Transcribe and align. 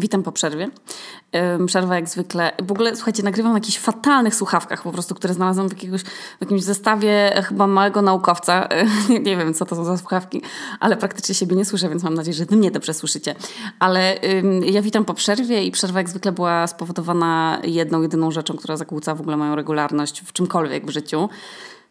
Witam 0.00 0.22
po 0.22 0.32
przerwie. 0.32 0.68
Przerwa 1.66 1.94
jak 1.94 2.08
zwykle. 2.08 2.52
W 2.62 2.72
ogóle, 2.72 2.96
słuchajcie, 2.96 3.22
nagrywam 3.22 3.52
na 3.52 3.58
jakichś 3.58 3.78
fatalnych 3.78 4.34
słuchawkach 4.34 4.82
po 4.82 4.92
prostu, 4.92 5.14
które 5.14 5.34
znalazłam 5.34 5.68
w, 5.68 5.72
jakiegoś, 5.72 6.02
w 6.02 6.40
jakimś 6.40 6.62
zestawie 6.62 7.36
e, 7.36 7.42
chyba 7.42 7.66
małego 7.66 8.02
naukowca. 8.02 8.68
Nie, 9.08 9.20
nie, 9.20 9.36
wiem, 9.36 9.54
co 9.54 9.64
to 9.64 9.76
są 9.76 9.84
za 9.84 9.96
słuchawki, 9.98 10.42
ale 10.80 10.96
praktycznie 10.96 11.34
siebie 11.34 11.56
nie 11.56 11.64
słyszę, 11.64 11.88
więc 11.88 12.02
mam 12.02 12.14
nadzieję, 12.14 12.34
że 12.34 12.44
wy 12.44 12.56
mnie 12.56 12.70
dobrze 12.70 12.94
słyszycie. 12.94 13.34
Ale 13.78 14.18
ja 14.64 14.82
witam 14.82 15.04
po 15.04 15.14
przerwie 15.14 15.64
i 15.64 15.70
przerwa 15.70 16.00
jak 16.00 16.08
zwykle 16.08 16.32
była 16.32 16.66
spowodowana 16.66 17.60
jedną, 17.64 18.02
jedyną 18.02 18.30
rzeczą, 18.30 18.56
która 18.56 18.76
zakłóca 18.76 19.14
w 19.14 19.20
ogóle 19.20 19.36
moją 19.36 19.54
regularność 19.54 20.20
w 20.20 20.32
czymkolwiek 20.32 20.86
w 20.86 20.90
życiu. 20.90 21.28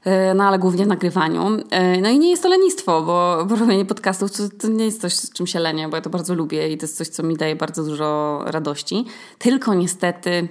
E, 0.05 0.33
no 0.33 0.43
ale 0.43 0.59
głównie 0.59 0.85
w 0.85 0.87
nagrywaniu. 0.87 1.47
E, 1.69 2.01
no 2.01 2.09
i 2.09 2.19
nie 2.19 2.29
jest 2.29 2.43
to 2.43 2.49
lenistwo, 2.49 3.01
bo, 3.01 3.45
robienie 3.55 3.85
podcastów 3.85 4.31
to, 4.31 4.43
to, 4.61 4.67
nie 4.67 4.85
jest 4.85 5.01
coś, 5.01 5.13
z 5.13 5.33
czym 5.33 5.47
się 5.47 5.59
lenię, 5.59 5.87
bo 5.89 5.95
ja 5.95 6.01
to 6.01 6.09
bardzo 6.09 6.35
lubię 6.35 6.69
i 6.69 6.77
to 6.77 6.83
jest 6.83 6.97
coś, 6.97 7.07
co 7.07 7.23
mi 7.23 7.37
daje 7.37 7.55
bardzo 7.55 7.83
dużo 7.83 8.39
radości. 8.45 9.05
Tylko 9.37 9.73
niestety 9.73 10.47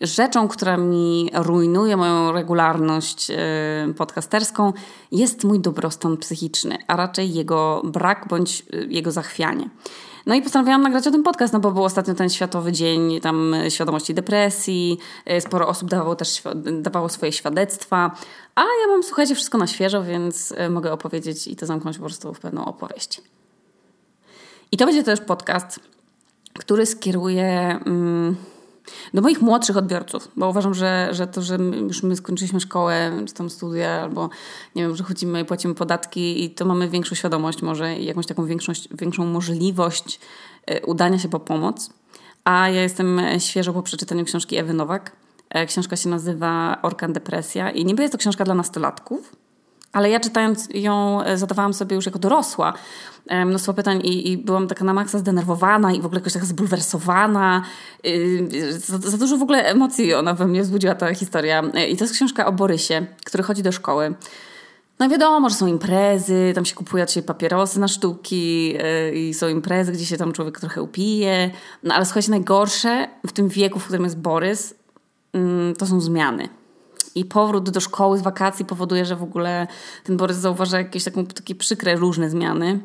rzeczą, 0.00 0.48
która 0.48 0.76
mi 0.76 1.30
rujnuje 1.34 1.96
moją 1.96 2.32
regularność 2.32 3.30
e, 3.30 3.36
podcasterską 3.96 4.72
jest 5.12 5.44
mój 5.44 5.60
dobrostan 5.60 6.16
psychiczny, 6.16 6.78
a 6.86 6.96
raczej 6.96 7.34
jego 7.34 7.82
brak 7.84 8.28
bądź 8.28 8.62
jego 8.88 9.10
zachwianie. 9.10 9.68
No 10.26 10.34
i 10.34 10.42
postanowiłam 10.42 10.82
nagrać 10.82 11.06
o 11.06 11.10
tym 11.10 11.22
podcast, 11.22 11.52
no 11.52 11.60
bo 11.60 11.72
był 11.72 11.84
ostatnio 11.84 12.14
ten 12.14 12.30
Światowy 12.30 12.72
Dzień 12.72 13.20
tam 13.20 13.54
Świadomości 13.68 14.14
Depresji, 14.14 14.98
e, 15.24 15.40
sporo 15.40 15.68
osób 15.68 15.90
dawało 15.90 16.16
też 16.16 16.42
dawało 16.80 17.08
swoje 17.08 17.32
świadectwa, 17.32 18.16
a 18.54 18.60
ja 18.60 18.86
mam, 18.88 19.02
słuchajcie, 19.02 19.34
wszystko 19.34 19.58
na 19.58 19.66
świeżo, 19.66 20.02
więc 20.02 20.54
e, 20.56 20.70
mogę 20.70 20.92
opowiedzieć 20.92 21.46
i 21.46 21.56
to 21.56 21.66
zamknąć 21.66 21.96
po 21.96 22.04
prostu 22.04 22.34
w 22.34 22.40
pewną 22.40 22.64
opowieść. 22.64 23.20
I 24.72 24.76
to 24.76 24.86
będzie 24.86 25.02
też 25.02 25.20
podcast, 25.20 25.80
który 26.58 26.86
skieruje... 26.86 27.80
Mm, 27.86 28.36
do 29.14 29.22
moich 29.22 29.42
młodszych 29.42 29.76
odbiorców, 29.76 30.28
bo 30.36 30.48
uważam, 30.48 30.74
że, 30.74 31.08
że 31.12 31.26
to, 31.26 31.42
że 31.42 31.56
już 31.88 32.02
my 32.02 32.16
skończyliśmy 32.16 32.60
szkołę, 32.60 33.22
czy 33.26 33.34
tam 33.34 33.50
studia, 33.50 33.90
albo 33.90 34.30
nie 34.74 34.82
wiem, 34.82 34.96
że 34.96 35.04
chodzimy 35.04 35.40
i 35.40 35.44
płacimy 35.44 35.74
podatki 35.74 36.44
i 36.44 36.50
to 36.50 36.64
mamy 36.64 36.88
większą 36.88 37.14
świadomość 37.14 37.62
może 37.62 37.96
i 37.96 38.04
jakąś 38.04 38.26
taką 38.26 38.46
większość, 38.46 38.88
większą 38.94 39.26
możliwość 39.26 40.20
e, 40.66 40.86
udania 40.86 41.18
się 41.18 41.28
po 41.28 41.40
pomoc. 41.40 41.90
A 42.44 42.68
ja 42.68 42.82
jestem 42.82 43.20
świeżo 43.38 43.72
po 43.72 43.82
przeczytaniu 43.82 44.24
książki 44.24 44.56
Ewy 44.56 44.72
Nowak. 44.72 45.16
E, 45.50 45.66
książka 45.66 45.96
się 45.96 46.08
nazywa 46.08 46.78
Orkan 46.82 47.12
Depresja 47.12 47.70
i 47.70 47.84
niby 47.84 48.02
jest 48.02 48.12
to 48.12 48.18
książka 48.18 48.44
dla 48.44 48.54
nastolatków, 48.54 49.32
ale 49.92 50.10
ja 50.10 50.20
czytając 50.20 50.68
ją 50.74 51.22
e, 51.22 51.38
zadawałam 51.38 51.74
sobie 51.74 51.96
już 51.96 52.06
jako 52.06 52.18
dorosła 52.18 52.74
e, 53.26 53.44
mnóstwo 53.44 53.74
pytań 53.74 54.00
i, 54.04 54.32
i 54.32 54.38
byłam 54.38 54.68
taka 54.68 54.84
na 54.84 54.94
maksa 54.94 55.18
zdenerwowana 55.18 55.92
i 55.92 56.00
w 56.00 56.06
ogóle 56.06 56.20
jakoś 56.20 56.32
taka 56.32 56.46
zbulwersowana. 56.46 57.62
Y, 58.06 58.78
za, 58.78 58.98
za, 58.98 59.18
dużo 59.18 59.36
w 59.36 59.42
ogóle 59.42 59.64
emocji 59.64 60.14
ona 60.14 60.34
we 60.34 60.46
mnie 60.46 60.62
wzbudziła 60.62 60.94
ta 60.94 61.14
historia. 61.14 61.62
E, 61.74 61.88
I 61.88 61.96
to 61.96 62.04
jest 62.04 62.14
książka 62.14 62.46
o 62.46 62.52
Borysie, 62.52 63.06
który 63.24 63.42
chodzi 63.42 63.62
do 63.62 63.72
szkoły. 63.72 64.14
No 64.98 65.08
wiadomo, 65.08 65.50
że 65.50 65.56
są 65.56 65.66
imprezy, 65.66 66.52
tam 66.54 66.64
się 66.64 66.74
kupuje 66.74 67.08
się 67.08 67.22
papierosy 67.22 67.80
na 67.80 67.88
sztuki 67.88 68.74
i 69.14 69.34
są 69.34 69.48
imprezy, 69.48 69.92
gdzie 69.92 70.06
się 70.06 70.16
tam 70.16 70.32
człowiek 70.32 70.60
trochę 70.60 70.82
upije. 70.82 71.50
No 71.82 71.94
ale 71.94 72.04
słuchajcie, 72.04 72.30
najgorsze 72.30 73.08
w 73.26 73.32
tym 73.32 73.48
wieku, 73.48 73.78
w 73.78 73.84
którym 73.84 74.04
jest 74.04 74.18
Borys, 74.18 74.74
mm, 75.32 75.76
to 75.76 75.86
są 75.86 76.00
zmiany. 76.00 76.48
I 77.14 77.24
powrót 77.24 77.70
do 77.70 77.80
szkoły 77.80 78.18
z 78.18 78.22
wakacji 78.22 78.64
powoduje, 78.64 79.04
że 79.04 79.16
w 79.16 79.22
ogóle 79.22 79.66
ten 80.04 80.16
Borys 80.16 80.36
zauważa 80.36 80.78
jakieś 80.78 81.04
taką, 81.04 81.26
takie 81.26 81.54
przykre, 81.54 81.96
różne 81.96 82.30
zmiany. 82.30 82.80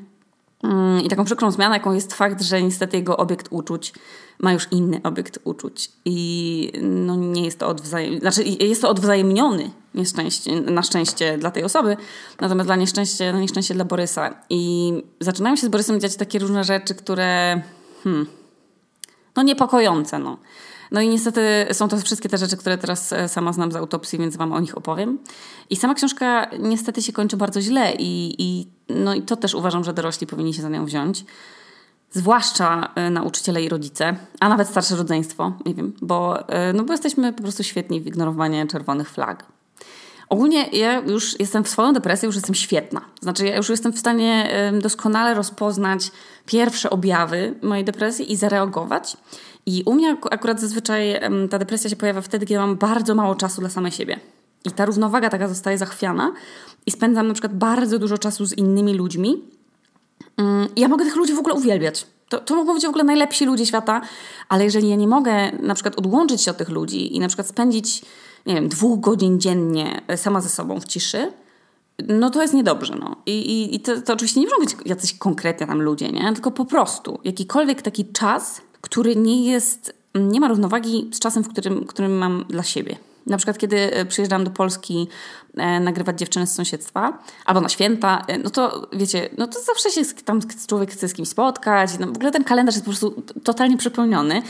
Mm, 0.63 1.01
I 1.01 1.09
taką 1.09 1.25
przykrą 1.25 1.51
zmianę, 1.51 1.75
jaką 1.75 1.93
jest 1.93 2.13
fakt, 2.13 2.41
że 2.41 2.63
niestety 2.63 2.97
jego 2.97 3.17
obiekt 3.17 3.47
uczuć 3.49 3.93
ma 4.39 4.53
już 4.53 4.67
inny 4.71 5.01
obiekt 5.03 5.39
uczuć. 5.43 5.91
I 6.05 6.71
no 6.81 7.15
nie 7.15 7.45
jest 7.45 7.59
to 7.59 7.67
odwzajem... 7.67 8.19
Znaczy 8.19 8.43
jest 8.43 8.81
to 8.81 8.89
odwzajemniony 8.89 9.71
nieszczęście, 9.95 10.61
na 10.61 10.83
szczęście 10.83 11.37
dla 11.37 11.51
tej 11.51 11.63
osoby, 11.63 11.97
natomiast 12.41 12.67
dla 12.67 12.75
nieszczęście, 12.75 13.33
na 13.33 13.39
nieszczęście 13.39 13.73
dla 13.73 13.85
Borysa. 13.85 14.35
I 14.49 14.93
zaczynają 15.19 15.55
się 15.55 15.67
z 15.67 15.69
Borysem 15.69 15.99
dziać 15.99 16.15
takie 16.15 16.39
różne 16.39 16.63
rzeczy, 16.63 16.95
które... 16.95 17.61
Hmm, 18.03 18.27
no 19.35 19.43
niepokojące, 19.43 20.19
no. 20.19 20.37
No 20.91 21.01
i 21.01 21.09
niestety 21.09 21.41
są 21.71 21.87
to 21.87 21.97
wszystkie 21.97 22.29
te 22.29 22.37
rzeczy, 22.37 22.57
które 22.57 22.77
teraz 22.77 23.13
e, 23.13 23.27
sama 23.27 23.53
znam 23.53 23.71
z 23.71 23.75
autopsji, 23.75 24.19
więc 24.19 24.37
Wam 24.37 24.53
o 24.53 24.59
nich 24.59 24.77
opowiem. 24.77 25.17
I 25.69 25.75
sama 25.75 25.93
książka 25.93 26.49
niestety 26.59 27.01
się 27.01 27.13
kończy 27.13 27.37
bardzo 27.37 27.61
źle 27.61 27.93
i, 27.99 28.35
i, 28.37 28.67
no 28.89 29.13
i 29.13 29.21
to 29.21 29.35
też 29.35 29.55
uważam, 29.55 29.83
że 29.83 29.93
dorośli 29.93 30.27
powinni 30.27 30.53
się 30.53 30.61
za 30.61 30.69
nią 30.69 30.85
wziąć. 30.85 31.25
Zwłaszcza 32.11 32.93
e, 32.95 33.09
nauczyciele 33.09 33.63
i 33.63 33.69
rodzice, 33.69 34.15
a 34.39 34.49
nawet 34.49 34.67
starsze 34.67 34.95
rodzeństwo, 34.95 35.53
nie 35.65 35.73
wiem, 35.73 35.93
bo, 36.01 36.49
e, 36.49 36.73
no 36.73 36.83
bo 36.83 36.93
jesteśmy 36.93 37.33
po 37.33 37.41
prostu 37.41 37.63
świetni 37.63 38.01
w 38.01 38.07
ignorowaniu 38.07 38.67
czerwonych 38.67 39.09
flag. 39.09 39.56
Ogólnie 40.29 40.69
ja 40.71 40.99
już 40.99 41.39
jestem 41.39 41.63
w 41.63 41.69
swoją 41.69 41.93
depresję, 41.93 42.27
już 42.27 42.35
jestem 42.35 42.55
świetna. 42.55 43.01
Znaczy, 43.21 43.45
ja 43.45 43.57
już 43.57 43.69
jestem 43.69 43.93
w 43.93 43.99
stanie 43.99 44.49
doskonale 44.81 45.33
rozpoznać 45.33 46.11
pierwsze 46.45 46.89
objawy 46.89 47.53
mojej 47.61 47.85
depresji 47.85 48.31
i 48.31 48.35
zareagować. 48.35 49.17
I 49.65 49.83
u 49.85 49.93
mnie 49.93 50.17
akurat 50.31 50.59
zazwyczaj 50.59 51.19
ta 51.49 51.59
depresja 51.59 51.89
się 51.89 51.95
pojawia 51.95 52.21
wtedy, 52.21 52.45
kiedy 52.45 52.59
mam 52.59 52.75
bardzo 52.75 53.15
mało 53.15 53.35
czasu 53.35 53.61
dla 53.61 53.69
samej 53.69 53.91
siebie. 53.91 54.19
I 54.65 54.71
ta 54.71 54.85
równowaga 54.85 55.29
taka 55.29 55.47
zostaje 55.47 55.77
zachwiana 55.77 56.33
i 56.85 56.91
spędzam 56.91 57.27
na 57.27 57.33
przykład 57.33 57.57
bardzo 57.57 57.99
dużo 57.99 58.17
czasu 58.17 58.45
z 58.45 58.53
innymi 58.57 58.93
ludźmi. 58.93 59.41
Mm, 60.37 60.67
I 60.75 60.81
ja 60.81 60.87
mogę 60.87 61.05
tych 61.05 61.15
ludzi 61.15 61.33
w 61.33 61.39
ogóle 61.39 61.55
uwielbiać. 61.55 62.07
To, 62.29 62.39
to 62.39 62.55
mogą 62.55 62.73
być 62.73 62.85
w 62.85 62.89
ogóle 62.89 63.03
najlepsi 63.03 63.45
ludzie 63.45 63.65
świata, 63.65 64.01
ale 64.49 64.63
jeżeli 64.63 64.89
ja 64.89 64.95
nie 64.95 65.07
mogę 65.07 65.51
na 65.51 65.73
przykład 65.73 65.97
odłączyć 65.97 66.41
się 66.41 66.51
od 66.51 66.57
tych 66.57 66.69
ludzi 66.69 67.15
i 67.15 67.19
na 67.19 67.27
przykład 67.27 67.47
spędzić, 67.47 68.01
nie 68.47 68.55
wiem, 68.55 68.69
dwóch 68.69 68.99
godzin 68.99 69.39
dziennie 69.39 70.01
e, 70.07 70.17
sama 70.17 70.41
ze 70.41 70.49
sobą 70.49 70.79
w 70.79 70.85
ciszy, 70.85 71.31
no 72.07 72.29
to 72.29 72.41
jest 72.41 72.53
niedobrze. 72.53 72.95
No. 72.99 73.15
I, 73.25 73.31
i, 73.31 73.75
i 73.75 73.79
to, 73.79 74.01
to 74.01 74.13
oczywiście 74.13 74.39
nie 74.39 74.45
muszą 74.45 74.59
być 74.59 74.75
jacyś 74.85 75.17
konkretnie 75.17 75.67
tam 75.67 75.81
ludzie, 75.81 76.11
nie? 76.11 76.33
tylko 76.33 76.51
po 76.51 76.65
prostu 76.65 77.19
jakikolwiek 77.23 77.81
taki 77.81 78.05
czas, 78.05 78.61
który 78.81 79.15
nie 79.15 79.51
jest, 79.51 79.93
nie 80.15 80.39
ma 80.39 80.47
równowagi 80.47 81.09
z 81.13 81.19
czasem, 81.19 81.43
w 81.43 81.49
którym, 81.49 81.85
którym 81.85 82.17
mam 82.17 82.45
dla 82.49 82.63
siebie. 82.63 82.97
Na 83.25 83.37
przykład, 83.37 83.57
kiedy 83.57 83.93
e, 83.93 84.05
przyjeżdżam 84.05 84.43
do 84.43 84.51
Polski 84.51 85.07
e, 85.57 85.79
nagrywać 85.79 86.19
dziewczyny 86.19 86.47
z 86.47 86.55
sąsiedztwa, 86.55 87.19
albo 87.45 87.61
na 87.61 87.69
święta, 87.69 88.23
e, 88.27 88.37
no 88.37 88.49
to 88.49 88.87
wiecie, 88.93 89.29
no 89.37 89.47
to 89.47 89.59
zawsze 89.61 89.91
się 89.91 90.01
tam 90.25 90.39
człowiek 90.67 90.91
chce 90.91 91.07
z 91.07 91.13
kimś 91.13 91.29
spotkać. 91.29 91.99
No, 91.99 92.07
w 92.07 92.15
ogóle 92.15 92.31
ten 92.31 92.43
kalendarz 92.43 92.75
jest 92.75 92.85
po 92.85 92.91
prostu 92.91 93.23
totalnie 93.43 93.77
przepełniony. 93.77 94.41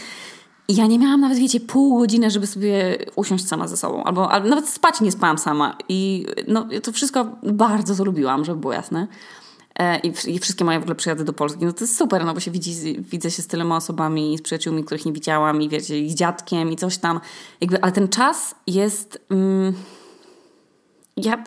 Ja 0.69 0.88
nie 0.88 1.00
miałam 1.00 1.22
nawet, 1.22 1.38
wiecie, 1.38 1.59
pół 1.59 2.00
godziny, 2.00 2.31
żeby 2.31 2.47
sobie 2.47 2.97
usiąść 3.16 3.47
sama 3.47 3.67
ze 3.67 3.78
sobą. 3.78 4.03
Albo, 4.03 4.31
albo 4.31 4.50
nawet 4.50 4.69
spać 4.69 5.01
nie 5.01 5.11
spałam 5.11 5.38
sama. 5.38 5.78
I 5.89 6.25
no, 6.47 6.67
to 6.83 6.91
wszystko 6.91 7.25
bardzo 7.44 7.95
to 7.95 8.03
lubiłam, 8.03 8.45
żeby 8.45 8.59
było 8.59 8.73
jasne. 8.73 9.07
E, 9.79 10.00
i, 10.00 10.35
i 10.35 10.39
wszystkie 10.39 10.66
moje 10.66 10.79
w 10.79 10.81
ogóle 10.81 10.95
przyjazdy 10.95 11.23
do 11.23 11.33
Polski, 11.33 11.66
no 11.66 11.73
to 11.73 11.83
jest 11.83 11.97
super, 11.97 12.25
no 12.25 12.33
bo 12.33 12.39
się 12.39 12.51
widzi, 12.51 13.01
widzę 13.01 13.31
się 13.31 13.41
z 13.41 13.47
tyloma 13.47 13.77
osobami, 13.77 14.38
z 14.38 14.41
przyjaciółmi, 14.41 14.83
których 14.83 15.06
nie 15.06 15.13
widziałam 15.13 15.61
i 15.61 15.69
wiecie, 15.69 16.00
i 16.00 16.16
dziadkiem 16.16 16.72
i 16.72 16.75
coś 16.75 16.97
tam. 16.97 17.19
Jakby, 17.61 17.81
ale 17.81 17.91
ten 17.91 18.07
czas 18.07 18.56
jest... 18.67 19.25
Mm, 19.29 19.73
ja 21.17 21.44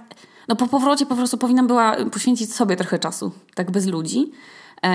no 0.49 0.57
po 0.57 0.67
powrocie 0.67 1.07
po 1.07 1.17
prostu 1.17 1.39
powinnam 1.39 1.67
była 1.67 1.97
poświęcić 2.13 2.55
sobie 2.55 2.77
trochę 2.77 2.99
czasu, 2.99 3.33
tak 3.55 3.71
bez 3.71 3.87
ludzi 3.87 4.33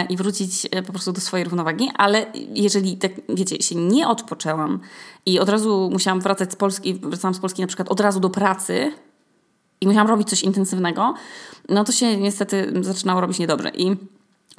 i 0.09 0.17
wrócić 0.17 0.67
e, 0.71 0.83
po 0.83 0.91
prostu 0.91 1.11
do 1.11 1.21
swojej 1.21 1.43
równowagi, 1.43 1.89
ale 1.97 2.25
jeżeli, 2.53 2.97
tak 2.97 3.11
wiecie, 3.29 3.63
się 3.63 3.75
nie 3.75 4.07
odpoczęłam 4.07 4.79
i 5.25 5.39
od 5.39 5.49
razu 5.49 5.89
musiałam 5.91 6.21
wracać 6.21 6.51
z 6.51 6.55
Polski, 6.55 6.93
wracałam 6.93 7.33
z 7.33 7.39
Polski 7.39 7.61
na 7.61 7.67
przykład 7.67 7.89
od 7.89 7.99
razu 7.99 8.19
do 8.19 8.29
pracy, 8.29 8.91
i 9.81 9.87
musiałam 9.87 10.07
robić 10.07 10.29
coś 10.29 10.43
intensywnego, 10.43 11.13
no 11.69 11.83
to 11.83 11.91
się 11.91 12.17
niestety 12.17 12.73
zaczynało 12.81 13.21
robić 13.21 13.39
niedobrze. 13.39 13.69
I 13.69 13.97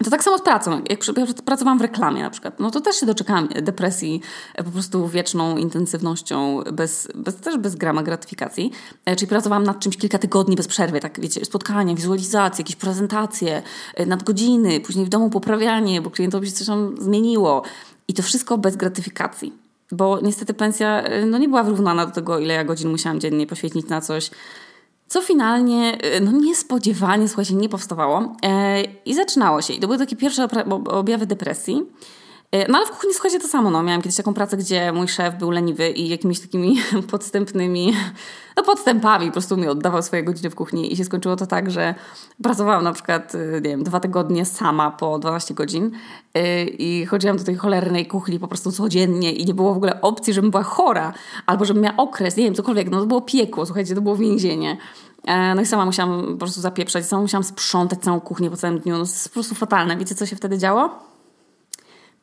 to 0.05 0.11
tak 0.11 0.25
samo 0.25 0.39
z 0.39 0.43
pracą. 0.43 0.83
Jak 0.91 1.01
pracowałam 1.45 1.79
w 1.79 1.83
reklamie 1.83 2.23
na 2.23 2.31
przykład, 2.31 2.61
no 2.61 2.71
to 2.71 2.81
też 2.81 2.97
się 2.97 3.07
doczekałam 3.07 3.49
depresji 3.49 4.21
e, 4.55 4.65
po 4.65 4.71
prostu 4.71 5.09
wieczną 5.09 5.57
intensywnością, 5.57 6.63
bez, 6.73 7.09
bez, 7.15 7.37
też 7.37 7.59
bez 7.59 7.75
grama 7.75 8.03
gratyfikacji. 8.03 8.73
E, 9.05 9.17
czyli 9.17 9.29
pracowałam 9.29 9.65
nad 9.65 9.81
czymś 9.81 9.97
kilka 9.97 10.19
tygodni 10.19 10.57
bez 10.57 10.69
przerwy, 10.69 11.01
tak 11.01 11.21
wiecie, 11.21 11.45
spotkania, 11.45 11.95
wizualizacje, 11.95 12.63
jakieś 12.63 12.77
prezentacje, 12.77 13.63
e, 13.95 14.07
nadgodziny, 14.07 14.81
później 14.81 15.07
w 15.07 15.09
domu 15.09 15.31
poprawianie, 15.31 16.03
bo 16.03 16.11
klientowi 16.11 16.47
się 16.47 16.53
coś 16.53 16.67
tam 16.67 16.95
zmieniło. 17.01 17.63
I 18.09 18.15
to 18.15 18.23
wszystko 18.23 18.59
bez 18.59 18.77
gratyfikacji. 18.77 19.53
Bo 19.93 20.21
niestety 20.21 20.55
pensja 20.55 21.05
no, 21.27 21.39
nie 21.39 21.49
była 21.49 21.63
wyrównana 21.63 22.07
do 22.07 22.13
tego, 22.13 22.39
ile 22.39 22.55
ja 22.55 22.65
godzin 22.65 22.91
musiałam 22.91 23.21
dziennie 23.21 23.47
poświęcić 23.47 23.89
na 23.89 24.01
coś, 24.01 24.31
co 25.07 25.23
finalnie, 25.23 25.99
y, 26.17 26.21
no 26.21 26.33
niespodziewanie, 26.33 27.29
słuchajcie, 27.29 27.55
nie 27.55 27.69
powstawało. 27.69 28.37
E, 28.45 28.83
I 28.83 29.15
zaczynało 29.15 29.63
się. 29.63 29.75
I 29.75 29.81
to 29.81 29.87
były 29.87 29.99
takie 29.99 30.17
pierwsze 30.17 30.49
objawy 30.89 31.27
depresji. 31.27 31.83
E, 32.53 32.73
no 32.73 32.79
ale 32.79 32.87
w 32.87 32.91
kuchni 32.91 33.13
słuchajcie 33.13 33.41
to 33.41 33.49
samo. 33.49 33.71
No. 33.71 33.83
Miałam 33.83 34.03
kiedyś 34.03 34.17
taką 34.17 34.35
pracę, 34.35 34.57
gdzie 34.57 34.93
mój 34.93 35.09
szef 35.09 35.35
był 35.35 35.51
leniwy 35.51 35.91
i 35.91 36.09
jakimiś 36.09 36.41
takimi 36.41 36.77
podstępnymi, 37.11 37.93
no 38.57 38.63
podstępami 38.63 39.27
po 39.27 39.33
prostu 39.33 39.57
mi 39.57 39.69
oddawał 39.69 40.03
swoje 40.03 40.25
godziny 40.25 40.51
w 40.51 40.55
kuchni 40.55 40.93
i 40.93 40.97
się 40.97 41.05
skończyło 41.05 41.37
to 41.37 41.47
tak, 41.47 41.71
że 41.71 41.95
pracowałam 42.43 42.85
na 42.85 42.93
przykład, 42.93 43.35
e, 43.35 43.39
nie 43.39 43.71
wiem, 43.71 43.85
dwa 43.85 44.01
tygodnie 44.01 44.45
sama 44.45 44.91
po 44.91 45.19
12 45.19 45.55
godzin 45.55 45.91
e, 46.35 46.65
i 46.65 47.07
chodziłam 47.07 47.37
do 47.37 47.45
tej 47.45 47.57
cholernej 47.57 48.07
kuchni 48.07 48.39
po 48.39 48.49
prostu 48.49 48.73
codziennie 48.73 49.33
i 49.33 49.47
nie 49.47 49.55
było 49.55 49.75
w 49.75 49.77
ogóle 49.77 50.01
opcji, 50.01 50.33
żebym 50.33 50.51
była 50.51 50.63
chora 50.63 51.13
albo 51.47 51.65
żebym 51.65 51.83
miała 51.83 51.97
okres, 51.97 52.37
nie 52.37 52.45
wiem, 52.45 52.55
cokolwiek. 52.55 52.91
No 52.91 53.01
to 53.01 53.07
było 53.07 53.21
piekło, 53.21 53.67
słuchajcie, 53.67 53.95
to 53.95 54.01
było 54.01 54.17
więzienie. 54.17 54.77
No 55.55 55.63
i 55.63 55.67
sama 55.67 55.85
musiałam 55.85 56.27
po 56.27 56.39
prostu 56.39 56.61
zapieprzać, 56.61 57.07
sama 57.07 57.23
musiałam 57.23 57.45
sprzątać 57.45 57.99
całą 57.99 58.21
kuchnię 58.21 58.51
po 58.51 58.57
całym 58.57 58.79
dniu. 58.79 58.93
No 58.93 59.05
to 59.05 59.11
jest 59.11 59.29
po 59.29 59.35
prostu 59.35 59.55
fatalne. 59.55 59.97
Wiecie, 59.97 60.15
co 60.15 60.27
się 60.27 60.37
wtedy 60.37 60.59
działo? 60.59 61.16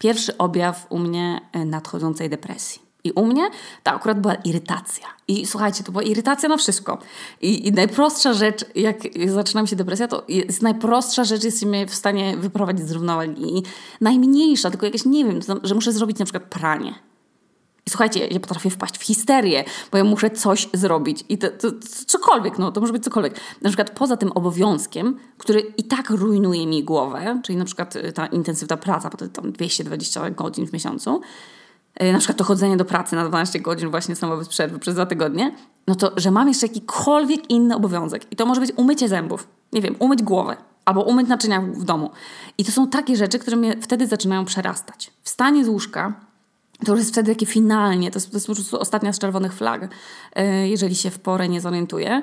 Pierwszy 0.04 0.38
objaw 0.38 0.88
u 0.90 1.00
mnie 1.00 1.42
e, 1.52 1.66
nadchodzącej 1.66 2.30
depresji. 2.30 2.82
I 3.04 3.12
u 3.12 3.26
mnie 3.26 3.50
to 3.84 3.92
akurat 3.92 4.22
była 4.22 4.36
irytacja. 4.36 5.06
I 5.28 5.46
słuchajcie, 5.46 5.84
to 5.84 5.92
była 5.92 6.04
irytacja 6.04 6.50
na 6.50 6.58
wszystko. 6.58 6.98
I, 7.42 7.68
I, 7.68 7.72
najprostsza 7.72 8.34
rzecz, 8.34 8.66
jak 8.76 8.98
zaczyna 9.26 9.62
mi 9.62 9.68
się 9.68 9.76
depresja, 9.76 10.08
to 10.08 10.24
jest 10.28 10.62
najprostsza 10.62 11.24
rzecz, 11.24 11.44
jest 11.44 11.66
mnie 11.66 11.88
w 11.88 11.96
stanie 11.96 12.38
wyprowadzić 12.38 12.88
z 12.88 12.92
równowagi. 12.92 13.58
I 13.58 13.64
najmniejsza, 14.02 14.70
tylko 14.70 14.86
jakaś, 14.86 15.06
nie 15.06 15.26
wiem, 15.26 15.40
że 15.64 15.76
muszę 15.76 15.92
zrobić 15.92 16.20
na 16.20 16.26
przykład 16.26 16.44
pranie. 16.44 16.94
I 17.86 17.90
słuchajcie, 17.90 18.28
ja 18.28 18.40
potrafię 18.40 18.70
wpaść 18.70 18.98
w 18.98 19.04
histerię, 19.04 19.64
bo 19.92 19.98
ja 19.98 20.04
muszę 20.04 20.30
coś 20.30 20.70
zrobić. 20.74 21.24
I 21.30 21.38
to, 21.38 21.50
to, 21.50 21.72
to, 21.72 21.78
cokolwiek, 22.06 22.60
no 22.60 22.72
to 22.72 22.82
może 22.82 22.94
być 22.94 23.04
cokolwiek. 23.04 23.40
Na 23.62 23.70
przykład 23.70 23.90
poza 23.90 24.18
tym 24.18 24.32
obowiązkiem, 24.32 25.18
który 25.38 25.60
i 25.60 25.84
tak 25.84 26.10
rujnuje 26.10 26.68
mi 26.68 26.84
głowę, 26.84 27.42
czyli 27.44 27.58
na 27.58 27.66
przykład 27.66 27.96
y, 27.96 28.12
ta 28.12 28.26
intensywna 28.26 28.78
praca, 28.78 29.10
bo 29.10 29.18
to 29.18 29.28
tam 29.28 29.52
220 29.52 30.30
godzin 30.30 30.68
w 30.68 30.74
miesiącu, 30.74 31.22
y, 32.04 32.14
na 32.14 32.18
przykład 32.18 32.38
to 32.38 32.44
chodzenie 32.44 32.78
do 32.78 32.86
pracy 32.86 33.16
na 33.16 33.28
12 33.28 33.60
godzin 33.60 33.90
właśnie 33.90 34.16
samo 34.16 34.38
bez 34.38 34.50
przerwy 34.50 34.80
przez 34.80 34.96
dwa 34.96 35.06
tygodnie, 35.06 35.56
no 35.88 35.96
to, 35.96 36.12
że 36.18 36.32
mam 36.32 36.48
jeszcze 36.48 36.68
jakikolwiek 36.68 37.50
inny 37.50 37.76
obowiązek. 37.76 38.32
I 38.32 38.36
to 38.36 38.46
może 38.46 38.62
być 38.62 38.72
umycie 38.76 39.10
zębów, 39.10 39.48
nie 39.74 39.82
wiem, 39.82 39.96
umyć 40.00 40.24
głowę, 40.24 40.58
albo 40.86 41.02
umyć 41.02 41.28
naczynia 41.28 41.62
w 41.62 41.84
domu. 41.84 42.12
I 42.58 42.66
to 42.66 42.72
są 42.72 42.88
takie 42.88 43.16
rzeczy, 43.16 43.40
które 43.40 43.58
mnie 43.58 43.76
wtedy 43.82 44.08
zaczynają 44.08 44.46
przerastać. 44.46 45.12
Wstanie 45.24 45.66
z 45.66 45.68
łóżka, 45.68 46.14
to 46.84 46.92
już 46.92 47.00
jest 47.00 47.12
wtedy 47.12 47.34
takie 47.34 47.46
finalnie, 47.46 48.12
to 48.12 48.18
jest, 48.18 48.32
to 48.32 48.38
jest 48.38 48.48
po 48.48 48.56
prostu 48.56 48.80
ostatnia 48.80 49.14
z 49.14 49.20
czerwonych 49.20 49.54
flag, 49.54 49.90
e, 50.36 50.68
jeżeli 50.68 50.96
się 50.96 51.10
w 51.10 51.20
porę 51.20 51.50
nie 51.50 51.62
zorientuję. 51.62 52.22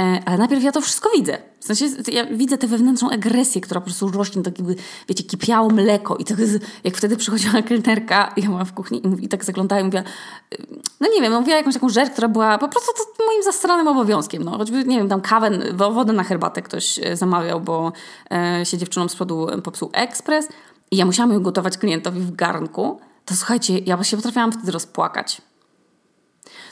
E, 0.00 0.22
ale 0.26 0.38
najpierw 0.38 0.62
ja 0.62 0.72
to 0.72 0.80
wszystko 0.80 1.10
widzę. 1.16 1.38
W 1.60 1.64
sensie 1.64 1.86
ja 2.12 2.26
widzę 2.26 2.58
tę 2.58 2.66
wewnętrzną 2.66 3.10
agresję, 3.10 3.60
która 3.60 3.80
po 3.80 3.84
prostu 3.84 4.10
rośnie, 4.10 4.42
tak 4.42 4.58
jakby, 4.58 4.76
wiecie, 5.08 5.24
kipiało 5.24 5.70
mleko. 5.70 6.16
I 6.16 6.24
tak 6.24 6.36
jak 6.84 6.96
wtedy 6.96 7.16
przychodziła 7.16 7.62
kelnerka, 7.62 8.32
ja 8.36 8.48
byłam 8.48 8.66
w 8.66 8.72
kuchni 8.72 9.02
i, 9.06 9.24
i 9.24 9.28
tak 9.28 9.44
zaglądała 9.44 9.80
i 9.80 9.84
mówiła, 9.84 10.02
e, 10.02 10.56
no 11.00 11.08
nie 11.14 11.22
wiem, 11.22 11.32
mówiła 11.32 11.56
jakąś 11.56 11.74
taką 11.74 11.88
rzecz, 11.88 12.10
która 12.10 12.28
była 12.28 12.58
po 12.58 12.68
prostu 12.68 12.92
to 13.18 13.26
moim 13.26 13.42
zastranym 13.42 13.88
obowiązkiem. 13.88 14.42
No. 14.42 14.58
Choćby, 14.58 14.84
nie 14.84 14.98
wiem, 14.98 15.08
tam 15.08 15.20
kawę, 15.20 15.50
wodę 15.72 16.12
na 16.12 16.24
herbatę 16.24 16.62
ktoś 16.62 17.00
zamawiał, 17.12 17.60
bo 17.60 17.92
e, 18.30 18.66
się 18.66 18.78
dziewczynom 18.78 19.08
z 19.08 19.14
przodu 19.14 19.46
popsuł 19.64 19.90
ekspres 19.92 20.48
i 20.90 20.96
ja 20.96 21.06
musiałam 21.06 21.32
ją 21.32 21.40
gotować 21.40 21.78
klientowi 21.78 22.20
w 22.20 22.34
garnku 22.34 23.00
to 23.24 23.36
słuchajcie, 23.36 23.78
ja 23.78 24.04
się 24.04 24.16
potrafiłam 24.16 24.52
wtedy 24.52 24.72
rozpłakać. 24.72 25.42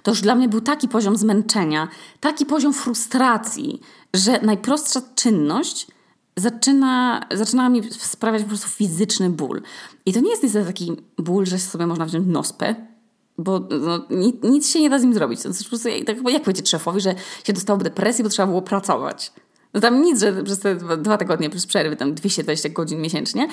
To 0.02 0.10
już 0.10 0.20
dla 0.20 0.34
mnie 0.34 0.48
był 0.48 0.60
taki 0.60 0.88
poziom 0.88 1.16
zmęczenia, 1.16 1.88
taki 2.20 2.46
poziom 2.46 2.72
frustracji, 2.72 3.80
że 4.14 4.40
najprostsza 4.40 5.02
czynność 5.14 5.86
zaczyna, 6.36 7.20
zaczyna 7.32 7.68
mi 7.68 7.92
sprawiać 7.92 8.42
po 8.42 8.48
prostu 8.48 8.68
fizyczny 8.68 9.30
ból. 9.30 9.62
I 10.06 10.12
to 10.12 10.20
nie 10.20 10.30
jest 10.30 10.42
niestety 10.42 10.66
taki 10.66 10.96
ból, 11.18 11.46
że 11.46 11.58
sobie 11.58 11.86
można 11.86 12.06
wziąć 12.06 12.26
nospę, 12.26 12.74
bo 13.38 13.60
no, 13.80 14.06
nic, 14.10 14.36
nic, 14.42 14.68
się 14.68 14.80
nie 14.80 14.90
da 14.90 14.98
z 14.98 15.02
nim 15.02 15.14
zrobić. 15.14 15.42
To 15.42 15.48
jest 15.48 15.64
po 15.64 15.68
prostu, 15.68 15.88
tak, 16.06 16.16
jak 16.32 16.42
powiedzieć 16.42 16.68
szefowi, 16.68 17.00
że 17.00 17.14
się 17.44 17.52
dostało 17.52 17.78
depresji, 17.78 18.24
bo 18.24 18.30
trzeba 18.30 18.46
było 18.46 18.62
pracować. 18.62 19.32
No 19.74 19.80
tam 19.80 20.02
nic, 20.02 20.20
że 20.20 20.42
przez 20.42 20.58
te 20.58 20.76
dwa 20.96 21.18
tygodnie, 21.18 21.50
przez 21.50 21.66
przerwy, 21.66 21.96
tam 21.96 22.14
220 22.14 22.68
godzin 22.68 23.00
miesięcznie, 23.00 23.48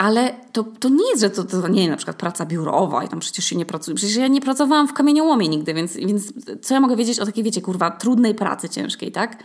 ale 0.00 0.34
to, 0.52 0.64
to 0.64 0.88
nie 0.88 1.10
jest, 1.10 1.20
że 1.20 1.30
to, 1.30 1.44
to 1.44 1.68
nie 1.68 1.90
na 1.90 1.96
przykład 1.96 2.16
praca 2.16 2.46
biurowa 2.46 3.04
i 3.04 3.08
tam 3.08 3.20
przecież 3.20 3.44
się 3.44 3.56
nie 3.56 3.66
pracuje. 3.66 3.94
Przecież 3.94 4.16
ja 4.16 4.28
nie 4.28 4.40
pracowałam 4.40 4.88
w 4.88 4.92
kamieniołomie 4.92 5.48
nigdy, 5.48 5.74
więc, 5.74 5.96
więc 5.96 6.32
co 6.62 6.74
ja 6.74 6.80
mogę 6.80 6.96
wiedzieć 6.96 7.20
o 7.20 7.26
takiej, 7.26 7.44
wiecie, 7.44 7.62
kurwa, 7.62 7.90
trudnej 7.90 8.34
pracy 8.34 8.68
ciężkiej, 8.68 9.12
tak? 9.12 9.42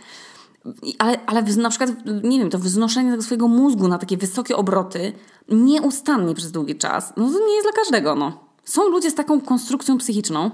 Ale, 0.98 1.26
ale 1.26 1.42
na 1.42 1.68
przykład, 1.70 1.90
nie 2.22 2.38
wiem, 2.38 2.50
to 2.50 2.58
wznoszenie 2.58 3.10
tego 3.10 3.22
swojego 3.22 3.48
mózgu 3.48 3.88
na 3.88 3.98
takie 3.98 4.16
wysokie 4.16 4.56
obroty 4.56 5.12
nieustannie 5.48 6.34
przez 6.34 6.52
długi 6.52 6.76
czas, 6.76 7.12
no 7.16 7.30
to 7.30 7.46
nie 7.46 7.54
jest 7.54 7.66
dla 7.66 7.82
każdego, 7.82 8.14
no. 8.14 8.38
Są 8.64 8.88
ludzie 8.88 9.10
z 9.10 9.14
taką 9.14 9.40
konstrukcją 9.40 9.98
psychiczną, 9.98 10.50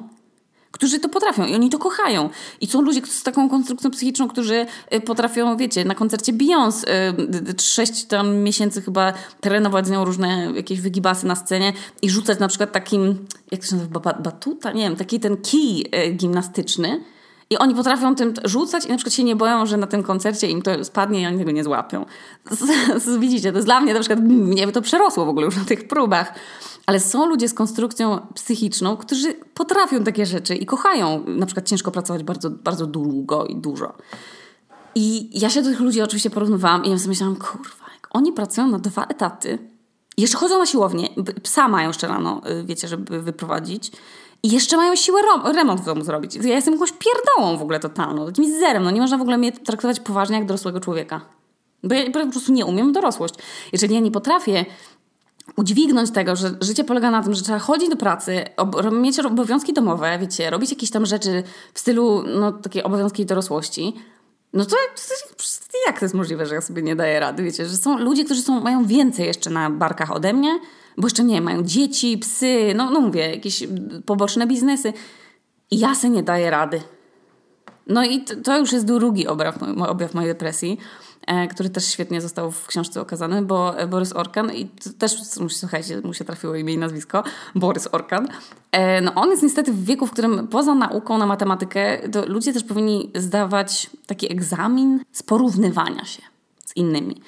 którzy 0.73 1.01
to 1.01 1.09
potrafią 1.09 1.47
i 1.47 1.55
oni 1.55 1.71
to 1.71 1.79
kochają. 1.79 2.31
I 2.61 2.67
są 2.67 2.83
ludzie 2.83 3.07
z 3.07 3.23
taką 3.23 3.51
konstrukcją 3.51 3.91
psychiczną, 3.91 4.29
którzy 4.29 4.67
y, 4.95 5.01
potrafią, 5.01 5.57
wiecie, 5.57 5.85
na 5.85 5.95
koncercie 5.95 6.33
Beyoncé 6.33 6.89
y, 7.59 7.63
sześć 7.63 8.05
tam 8.05 8.37
miesięcy 8.37 8.83
chyba 8.83 9.13
trenować 9.41 9.87
z 9.87 9.91
nią 9.91 10.05
różne 10.05 10.53
jakieś 10.57 10.81
wygibasy 10.81 11.27
na 11.27 11.37
scenie 11.37 11.73
i 12.03 12.11
rzucać 12.11 12.39
na 12.39 12.49
przykład 12.49 12.73
takim, 12.73 13.27
jak 13.51 13.61
to 13.61 13.67
się 13.67 13.77
nazywa, 13.77 14.01
batuta? 14.01 14.73
Nie 14.73 14.83
wiem, 14.83 14.97
taki 14.97 15.21
ten 15.21 15.37
kij 15.37 15.87
y, 16.07 16.13
gimnastyczny. 16.13 17.01
I 17.52 17.58
oni 17.58 17.75
potrafią 17.75 18.14
tym 18.14 18.34
rzucać 18.44 18.84
i 18.84 18.88
na 18.88 18.96
przykład 18.96 19.14
się 19.14 19.25
nie 19.25 19.37
boją, 19.37 19.66
że 19.66 19.76
na 19.76 19.87
tym 19.87 20.02
koncercie 20.02 20.49
im 20.49 20.62
to 20.62 20.84
spadnie 20.84 21.20
i 21.20 21.26
oni 21.26 21.38
tego 21.38 21.50
nie 21.50 21.64
złapią. 21.64 22.06
Widzicie, 23.19 23.52
to 23.52 23.58
jest 23.58 23.69
dla 23.69 23.81
mnie 23.81 23.94
na 23.94 24.00
przykład, 24.00 24.20
mnie 24.20 24.72
to 24.72 24.82
przerosło 24.82 25.25
w 25.25 25.28
ogóle 25.28 25.46
już 25.46 25.56
na 25.56 25.64
tych 25.64 25.88
próbach. 25.88 26.34
Ale 26.87 27.00
są 27.00 27.26
ludzie 27.26 27.49
z 27.49 27.54
konstrukcją 27.54 28.26
psychiczną, 28.34 28.96
którzy 28.96 29.34
potrafią 29.34 30.04
takie 30.04 30.26
rzeczy 30.26 30.54
i 30.54 30.66
kochają 30.66 31.25
na 31.26 31.46
przykład 31.46 31.69
ciężko 31.69 31.90
pracować 31.90 32.22
bardzo, 32.22 32.50
bardzo 32.50 32.87
długo 32.87 33.46
i 33.46 33.56
dużo. 33.56 33.93
I 34.94 35.40
ja 35.40 35.50
się 35.50 35.62
do 35.62 35.70
tych 35.70 35.81
ludzi 35.81 36.02
oczywiście 36.02 36.31
porównywałam 36.31 36.84
i 36.84 36.90
ja 36.90 36.99
sobie 36.99 37.08
myślałam, 37.08 37.37
kurwa, 37.37 37.87
jak 37.94 38.08
oni 38.10 38.32
pracują 38.32 38.69
na 38.69 38.78
dwa 38.78 39.04
etaty, 39.04 39.58
jeszcze 40.19 40.38
chodzą 40.38 40.58
na 40.58 40.66
siłownię, 40.66 41.08
psa 41.43 41.69
mają 41.69 41.88
jeszcze 41.88 42.08
rano, 42.08 42.40
y, 42.60 42.64
wiecie, 42.64 42.88
żeby 42.88 43.22
wyprowadzić. 43.22 43.93
I 44.43 44.50
jeszcze 44.50 44.77
mają 44.77 44.97
siłę 44.97 45.21
remont 45.55 45.81
w 45.81 45.85
domu 45.85 46.05
zrobić. 46.05 46.35
Ja 46.35 46.55
jestem 46.55 46.75
jakąś 46.75 46.93
pierdołą 46.93 47.59
w 47.59 47.62
ogóle 47.62 47.81
totalną, 47.81 48.27
jakimś 48.27 48.49
zerem. 48.49 48.83
No 48.83 48.91
nie 48.91 49.00
można 49.00 49.19
w 49.19 49.21
ogóle 49.21 49.39
mnie 49.39 49.53
traktować 49.53 50.00
poważnie 50.00 50.37
jak 50.37 50.47
dorosłego 50.47 50.81
człowieka. 50.81 51.21
Bo 51.85 51.94
ja 51.94 52.11
po 52.11 52.27
prostu 52.27 52.53
nie 52.53 52.67
umiem 52.67 52.93
dorosłość. 52.93 53.35
Jeżeli 53.73 53.94
ja 53.94 54.00
nie 54.00 54.11
potrafię 54.11 54.65
udźwignąć 55.56 56.11
tego, 56.11 56.37
że 56.37 56.50
życie 56.61 56.85
polega 56.85 57.11
na 57.11 57.23
tym, 57.23 57.35
że 57.35 57.43
trzeba 57.43 57.59
chodzić 57.59 57.91
do 57.91 57.97
pracy, 57.97 58.44
mieć 58.93 59.21
obowiązki 59.21 59.73
domowe, 59.73 60.19
wiecie, 60.19 60.50
robić 60.50 60.71
jakieś 60.71 60.91
tam 60.91 61.06
rzeczy 61.06 61.43
w 61.75 61.79
stylu, 61.79 62.23
no, 62.41 62.53
takiej 62.53 62.83
obowiązki 62.83 63.27
dorosłości, 63.27 63.95
no 64.53 64.65
to, 64.65 64.77
jak 65.87 65.99
to 65.99 66.05
jest 66.05 66.15
możliwe, 66.15 66.47
że 66.47 66.55
ja 66.55 66.61
sobie 66.61 66.83
nie 66.83 66.97
daję 66.97 67.21
rady, 67.21 67.43
wiecie, 67.43 67.67
że 67.67 67.77
są 67.77 67.99
ludzie, 67.99 68.25
którzy 68.25 68.43
są, 68.43 68.61
mają 68.61 68.85
więcej 68.85 69.27
jeszcze 69.27 69.50
na 69.50 69.71
barkach 69.71 70.12
ode 70.12 70.33
mnie, 70.33 70.61
bo 70.99 71.06
jeszcze 71.06 71.25
nie, 71.25 71.41
mają 71.41 71.62
dzieci, 71.62 72.19
psy, 72.19 72.73
no, 72.77 72.91
no 72.91 73.00
mówię, 73.00 73.31
jakieś 73.31 73.69
poboczne 74.07 74.47
biznesy 74.47 74.93
i 75.71 75.78
ja 75.78 75.95
sobie 75.95 76.14
nie 76.14 76.23
daję 76.23 76.50
rady. 76.50 76.81
No 77.87 78.05
i 78.05 78.25
to, 78.25 78.37
to 78.37 78.59
już 78.59 78.73
jest 78.73 78.87
drugi 78.87 79.26
objaw, 79.26 79.59
objaw 79.88 80.14
mojej 80.14 80.31
depresji, 80.31 80.78
E, 81.26 81.49
który 81.49 81.71
też 81.71 81.87
świetnie 81.87 82.21
został 82.21 82.50
w 82.50 82.66
książce 82.66 83.00
okazany, 83.00 83.43
bo 83.43 83.75
Borys 83.88 84.12
Orkan, 84.12 84.52
i 84.52 84.69
też, 84.99 85.16
słuchajcie, 85.49 86.00
mu 86.00 86.14
się 86.14 86.25
trafiło 86.25 86.55
imię 86.55 86.75
i 86.75 86.78
nazwisko, 86.78 87.25
Borys 87.55 87.88
Orkan, 87.93 88.28
e, 88.73 89.00
no 89.00 89.14
on 89.14 89.31
jest 89.31 89.43
niestety 89.43 89.73
w 89.73 89.85
wieku, 89.85 90.07
w 90.07 90.11
którym 90.11 90.49
poza 90.49 90.75
nauką 90.75 91.19
na 91.19 91.26
matematykę, 91.26 92.09
to 92.09 92.26
ludzie 92.26 92.52
też 92.52 92.64
powinni 92.64 93.11
zdawać 93.14 93.90
taki 94.07 94.33
egzamin 94.33 95.05
z 95.12 95.23
porównywania 95.23 96.05
się 96.05 96.23
z 96.64 96.76
innymi. 96.76 97.23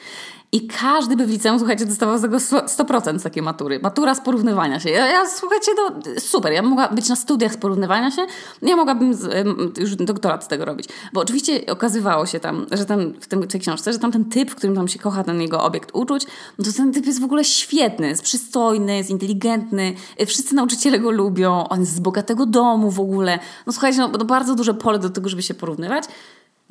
I 0.54 0.66
każdy 0.66 1.16
by 1.16 1.26
w 1.26 1.30
liceum, 1.30 1.58
słuchajcie, 1.58 1.86
dostawał 1.86 2.18
z 2.18 2.22
tego 2.22 2.36
100% 2.36 3.18
z 3.18 3.22
takiej 3.22 3.42
matury. 3.42 3.80
Matura 3.82 4.14
z 4.14 4.20
porównywania 4.20 4.80
się. 4.80 4.90
Ja, 4.90 5.06
ja 5.06 5.28
słuchajcie, 5.28 5.72
no, 5.76 6.00
super. 6.18 6.52
Ja 6.52 6.62
mogła 6.62 6.88
być 6.88 7.08
na 7.08 7.16
studiach 7.16 7.52
z 7.52 7.56
porównywania 7.56 8.10
się. 8.10 8.26
Ja 8.62 8.76
mogłabym 8.76 9.14
z, 9.14 9.46
już 9.78 9.96
doktorat 9.96 10.44
z 10.44 10.48
tego 10.48 10.64
robić. 10.64 10.88
Bo 11.12 11.20
oczywiście 11.20 11.66
okazywało 11.66 12.26
się 12.26 12.40
tam, 12.40 12.66
że 12.72 12.84
ten, 12.84 13.14
w, 13.20 13.28
tym, 13.28 13.48
tej 13.48 13.60
książce, 13.60 13.92
że 13.92 13.98
tam 13.98 14.12
ten 14.12 14.24
typ, 14.24 14.50
w 14.50 14.54
którym 14.54 14.76
tam 14.76 14.88
się 14.88 14.98
kocha 14.98 15.24
ten 15.24 15.40
jego 15.40 15.62
obiekt 15.62 15.90
uczuć, 15.92 16.26
no 16.58 16.64
to 16.64 16.72
ten 16.72 16.92
typ 16.92 17.06
jest 17.06 17.20
w 17.20 17.24
ogóle 17.24 17.44
świetny, 17.44 18.08
jest 18.08 18.22
przystojny, 18.22 18.96
jest 18.96 19.10
inteligentny. 19.10 19.94
Wszyscy 20.26 20.54
nauczyciele 20.54 20.98
go 20.98 21.10
lubią. 21.10 21.68
On 21.68 21.80
jest 21.80 21.94
z 21.94 22.00
bogatego 22.00 22.46
domu 22.46 22.90
w 22.90 23.00
ogóle. 23.00 23.38
No 23.66 23.72
słuchajcie, 23.72 23.98
no, 23.98 24.08
no 24.08 24.24
bardzo 24.24 24.54
duże 24.54 24.74
pole 24.74 24.98
do 24.98 25.10
tego, 25.10 25.28
żeby 25.28 25.42
się 25.42 25.54
porównywać. 25.54 26.04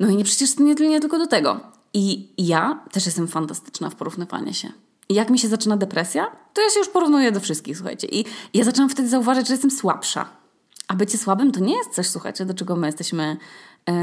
No 0.00 0.08
i 0.08 0.16
nie 0.16 0.24
przecież 0.24 0.58
nie, 0.58 0.74
nie 0.74 1.00
tylko 1.00 1.18
do 1.18 1.26
tego. 1.26 1.73
I 1.94 2.32
ja 2.38 2.84
też 2.92 3.06
jestem 3.06 3.28
fantastyczna 3.28 3.90
w 3.90 3.94
porównywaniu 3.94 4.54
się. 4.54 4.68
Jak 5.08 5.30
mi 5.30 5.38
się 5.38 5.48
zaczyna 5.48 5.76
depresja, 5.76 6.26
to 6.54 6.62
ja 6.62 6.70
się 6.70 6.78
już 6.78 6.88
porównuję 6.88 7.32
do 7.32 7.40
wszystkich, 7.40 7.76
słuchajcie. 7.76 8.08
I 8.10 8.24
ja 8.54 8.64
zaczynam 8.64 8.88
wtedy 8.88 9.08
zauważyć, 9.08 9.46
że 9.46 9.54
jestem 9.54 9.70
słabsza. 9.70 10.28
A 10.88 10.94
bycie 10.94 11.18
słabym 11.18 11.52
to 11.52 11.60
nie 11.60 11.76
jest 11.76 11.90
coś, 11.90 12.08
słuchajcie, 12.08 12.46
do 12.46 12.54
czego 12.54 12.76
my 12.76 12.86
jesteśmy. 12.86 13.36
Yy, 13.88 13.94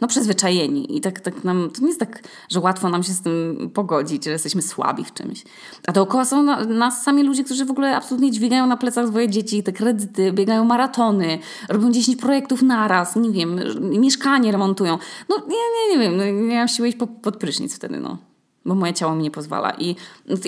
no 0.00 0.08
przyzwyczajeni 0.08 0.96
i 0.96 1.00
tak, 1.00 1.20
tak 1.20 1.44
nam, 1.44 1.70
to 1.74 1.80
nie 1.80 1.86
jest 1.86 2.00
tak, 2.00 2.22
że 2.48 2.60
łatwo 2.60 2.88
nam 2.88 3.02
się 3.02 3.12
z 3.12 3.22
tym 3.22 3.70
pogodzić, 3.74 4.24
że 4.24 4.30
jesteśmy 4.30 4.62
słabi 4.62 5.04
w 5.04 5.14
czymś. 5.14 5.44
A 5.86 5.92
dookoła 5.92 6.24
są 6.24 6.42
na, 6.42 6.64
nas 6.64 7.02
sami 7.02 7.22
ludzie, 7.22 7.44
którzy 7.44 7.64
w 7.64 7.70
ogóle 7.70 7.96
absolutnie 7.96 8.30
dźwigają 8.30 8.66
na 8.66 8.76
plecach 8.76 9.08
swoje 9.08 9.28
dzieci, 9.28 9.62
te 9.62 9.72
kredyty, 9.72 10.32
biegają 10.32 10.64
maratony, 10.64 11.38
robią 11.68 11.92
10 11.92 12.20
projektów 12.20 12.62
naraz, 12.62 13.16
nie 13.16 13.30
wiem, 13.30 13.60
mieszkanie 13.80 14.52
remontują. 14.52 14.98
No 15.28 15.36
nie, 15.36 15.56
nie, 15.56 15.96
nie 15.96 16.04
wiem, 16.04 16.16
no, 16.16 16.48
nie 16.48 16.56
mam 16.58 16.68
siły 16.68 16.88
iść 16.88 16.98
pod, 16.98 17.10
pod 17.10 17.36
prysznic 17.36 17.76
wtedy, 17.76 18.00
no 18.00 18.18
bo 18.64 18.74
moje 18.74 18.94
ciało 18.94 19.14
mi 19.14 19.22
nie 19.22 19.30
pozwala. 19.30 19.72
I 19.78 19.96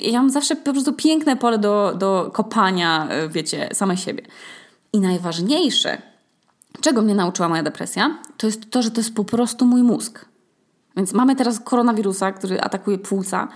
ja 0.02 0.18
mam 0.18 0.30
zawsze 0.30 0.56
po 0.56 0.72
prostu 0.72 0.92
piękne 0.92 1.36
pole 1.36 1.58
do, 1.58 1.94
do 1.98 2.30
kopania, 2.34 3.08
wiecie, 3.28 3.68
samej 3.72 3.96
siebie. 3.96 4.22
I 4.92 5.00
najważniejsze, 5.00 6.02
czego 6.80 7.02
mnie 7.02 7.14
nauczyła 7.14 7.48
moja 7.48 7.62
depresja, 7.62 8.18
to 8.36 8.46
jest 8.46 8.70
to, 8.70 8.82
że 8.82 8.90
to 8.90 9.00
jest 9.00 9.14
po 9.14 9.24
prostu 9.24 9.64
mój 9.64 9.82
mózg. 9.82 10.24
Więc 10.96 11.12
mamy 11.12 11.36
teraz 11.36 11.60
koronawirusa, 11.60 12.32
który 12.32 12.60
atakuje 12.60 12.98
płuca, 12.98 13.48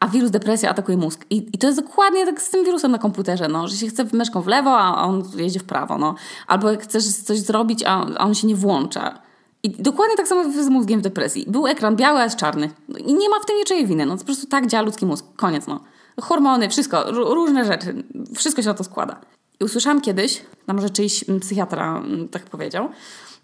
a 0.00 0.08
wirus 0.08 0.30
depresja 0.30 0.70
atakuje 0.70 0.96
mózg. 0.98 1.24
I, 1.30 1.36
I, 1.52 1.58
to 1.58 1.66
jest 1.66 1.80
dokładnie 1.80 2.26
tak 2.26 2.42
z 2.42 2.50
tym 2.50 2.64
wirusem 2.64 2.90
na 2.90 2.98
komputerze, 2.98 3.48
no, 3.48 3.68
że 3.68 3.76
się 3.76 3.86
chce 3.86 4.04
myszką 4.12 4.42
w 4.42 4.46
lewo, 4.46 4.78
a 4.78 5.04
on 5.04 5.22
jedzie 5.36 5.60
w 5.60 5.64
prawo. 5.64 5.98
No. 5.98 6.14
Albo 6.46 6.70
jak 6.70 6.82
chcesz 6.82 7.06
coś 7.06 7.38
zrobić, 7.38 7.84
a, 7.86 8.06
a 8.16 8.24
on 8.24 8.34
się 8.34 8.46
nie 8.46 8.56
włącza. 8.56 9.18
I 9.62 9.70
dokładnie 9.70 10.16
tak 10.16 10.28
samo 10.28 10.52
z 10.52 10.68
mózgiem 10.68 11.00
w 11.00 11.02
depresji. 11.02 11.44
Był 11.48 11.66
ekran 11.66 11.96
biały, 11.96 12.18
a 12.18 12.24
jest 12.24 12.36
czarny. 12.36 12.70
No, 12.88 12.98
I 12.98 13.14
nie 13.14 13.28
ma 13.28 13.40
w 13.40 13.46
tym 13.46 13.56
niczej 13.56 13.86
winy. 13.86 14.06
No, 14.06 14.12
to 14.12 14.18
po 14.18 14.24
prostu 14.24 14.46
tak 14.46 14.66
działa 14.66 14.84
ludzki 14.84 15.06
mózg. 15.06 15.24
Koniec, 15.36 15.66
no. 15.66 15.80
Hormony, 16.20 16.68
wszystko, 16.68 17.04
różne 17.12 17.64
rzeczy. 17.64 18.04
Wszystko 18.34 18.62
się 18.62 18.68
na 18.68 18.74
to 18.74 18.84
składa. 18.84 19.20
I 19.60 19.64
usłyszałam 19.64 20.00
kiedyś, 20.00 20.42
tam 20.66 20.76
może 20.76 20.90
czyjś 20.90 21.24
psychiatra 21.40 22.02
tak 22.30 22.42
powiedział, 22.42 22.88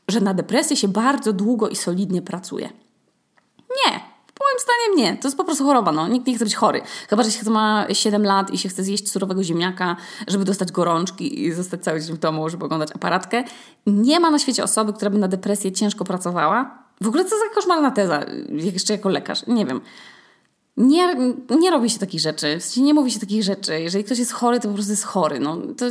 że 0.09 0.21
na 0.21 0.35
depresję 0.35 0.77
się 0.77 0.89
bardzo 0.89 1.33
długo 1.33 1.69
i 1.69 1.77
solidnie 1.77 2.23
pracuje. 2.23 2.71
Nie, 3.87 4.01
moim 4.41 4.59
zdaniem 4.61 4.97
nie. 4.97 5.21
To 5.21 5.29
jest 5.29 5.37
po 5.37 5.45
prostu 5.45 5.65
choroba. 5.65 5.93
No. 5.93 6.09
Nikt 6.09 6.27
nie 6.27 6.35
chce 6.35 6.45
być 6.45 6.55
chory. 6.55 6.83
Chyba, 7.09 7.23
że 7.23 7.31
się 7.31 7.51
ma 7.51 7.87
7 7.93 8.25
lat 8.25 8.51
i 8.51 8.59
się 8.59 8.69
chce 8.69 8.83
zjeść 8.83 9.11
surowego 9.11 9.45
ziemniaka, 9.45 9.97
żeby 10.29 10.45
dostać 10.45 10.73
gorączki 10.73 11.45
i 11.45 11.53
zostać 11.53 11.85
cały 11.85 12.01
dzień 12.01 12.17
w 12.17 12.19
domu, 12.19 12.49
żeby 12.49 12.65
oglądać 12.65 12.93
aparatkę. 12.93 13.45
Nie 13.87 14.21
ma 14.21 14.31
na 14.31 14.39
świecie 14.39 14.65
osoby, 14.65 14.93
która 14.93 15.11
by 15.11 15.19
na 15.19 15.29
depresję 15.29 15.73
ciężko 15.73 16.05
pracowała. 16.05 16.85
W 17.01 17.09
ogóle 17.09 17.25
co 17.25 17.31
za 17.31 17.55
koszmarna 17.55 17.91
teza, 17.91 18.25
jeszcze 18.49 18.93
jako 18.93 19.09
lekarz. 19.09 19.47
Nie 19.47 19.67
wiem. 19.67 19.81
Nie, 20.77 21.17
nie 21.61 21.71
robi 21.71 21.91
się 21.91 21.99
takich 21.99 22.21
rzeczy, 22.21 22.57
w 22.61 22.65
sensie 22.65 22.83
nie 22.83 22.95
mówi 22.95 23.11
się 23.11 23.21
takich 23.21 23.43
rzeczy. 23.43 23.81
Jeżeli 23.81 24.05
ktoś 24.05 24.19
jest 24.19 24.33
chory, 24.33 24.61
to 24.61 24.69
po 24.69 24.75
prostu 24.75 24.93
jest 24.93 25.05
chory. 25.05 25.41
No, 25.41 25.57
to, 25.57 25.87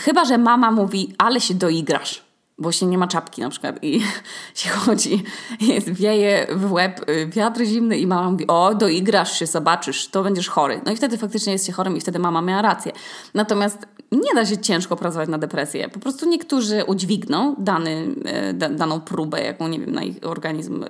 chyba, 0.00 0.24
że 0.24 0.38
mama 0.38 0.70
mówi, 0.70 1.14
ale 1.18 1.40
się 1.40 1.54
doigrasz 1.54 2.31
bo 2.62 2.72
się 2.72 2.86
nie 2.86 2.98
ma 2.98 3.08
czapki 3.08 3.40
na 3.40 3.50
przykład 3.50 3.78
i 3.82 4.00
się 4.54 4.70
chodzi, 4.70 5.24
jest, 5.60 5.90
wieje 5.90 6.46
w 6.50 6.72
łeb 6.72 7.08
y, 7.08 7.26
wiatr 7.26 7.64
zimny 7.64 7.98
i 7.98 8.06
mama 8.06 8.30
mówi, 8.30 8.46
o 8.46 8.74
doigrasz 8.74 9.38
się, 9.38 9.46
zobaczysz, 9.46 10.08
to 10.08 10.22
będziesz 10.22 10.48
chory. 10.48 10.80
No 10.86 10.92
i 10.92 10.96
wtedy 10.96 11.18
faktycznie 11.18 11.52
jest 11.52 11.66
się 11.66 11.72
chorym 11.72 11.96
i 11.96 12.00
wtedy 12.00 12.18
mama 12.18 12.42
miała 12.42 12.62
rację. 12.62 12.92
Natomiast 13.34 13.78
nie 14.12 14.34
da 14.34 14.46
się 14.46 14.58
ciężko 14.58 14.96
pracować 14.96 15.28
na 15.28 15.38
depresję. 15.38 15.88
Po 15.88 16.00
prostu 16.00 16.28
niektórzy 16.28 16.84
udźwigną 16.86 17.54
dany, 17.58 18.06
y, 18.50 18.52
da, 18.52 18.68
daną 18.68 19.00
próbę, 19.00 19.42
jaką, 19.42 19.68
nie 19.68 19.80
wiem, 19.80 19.92
na 19.92 20.02
ich 20.02 20.16
organizm 20.22 20.84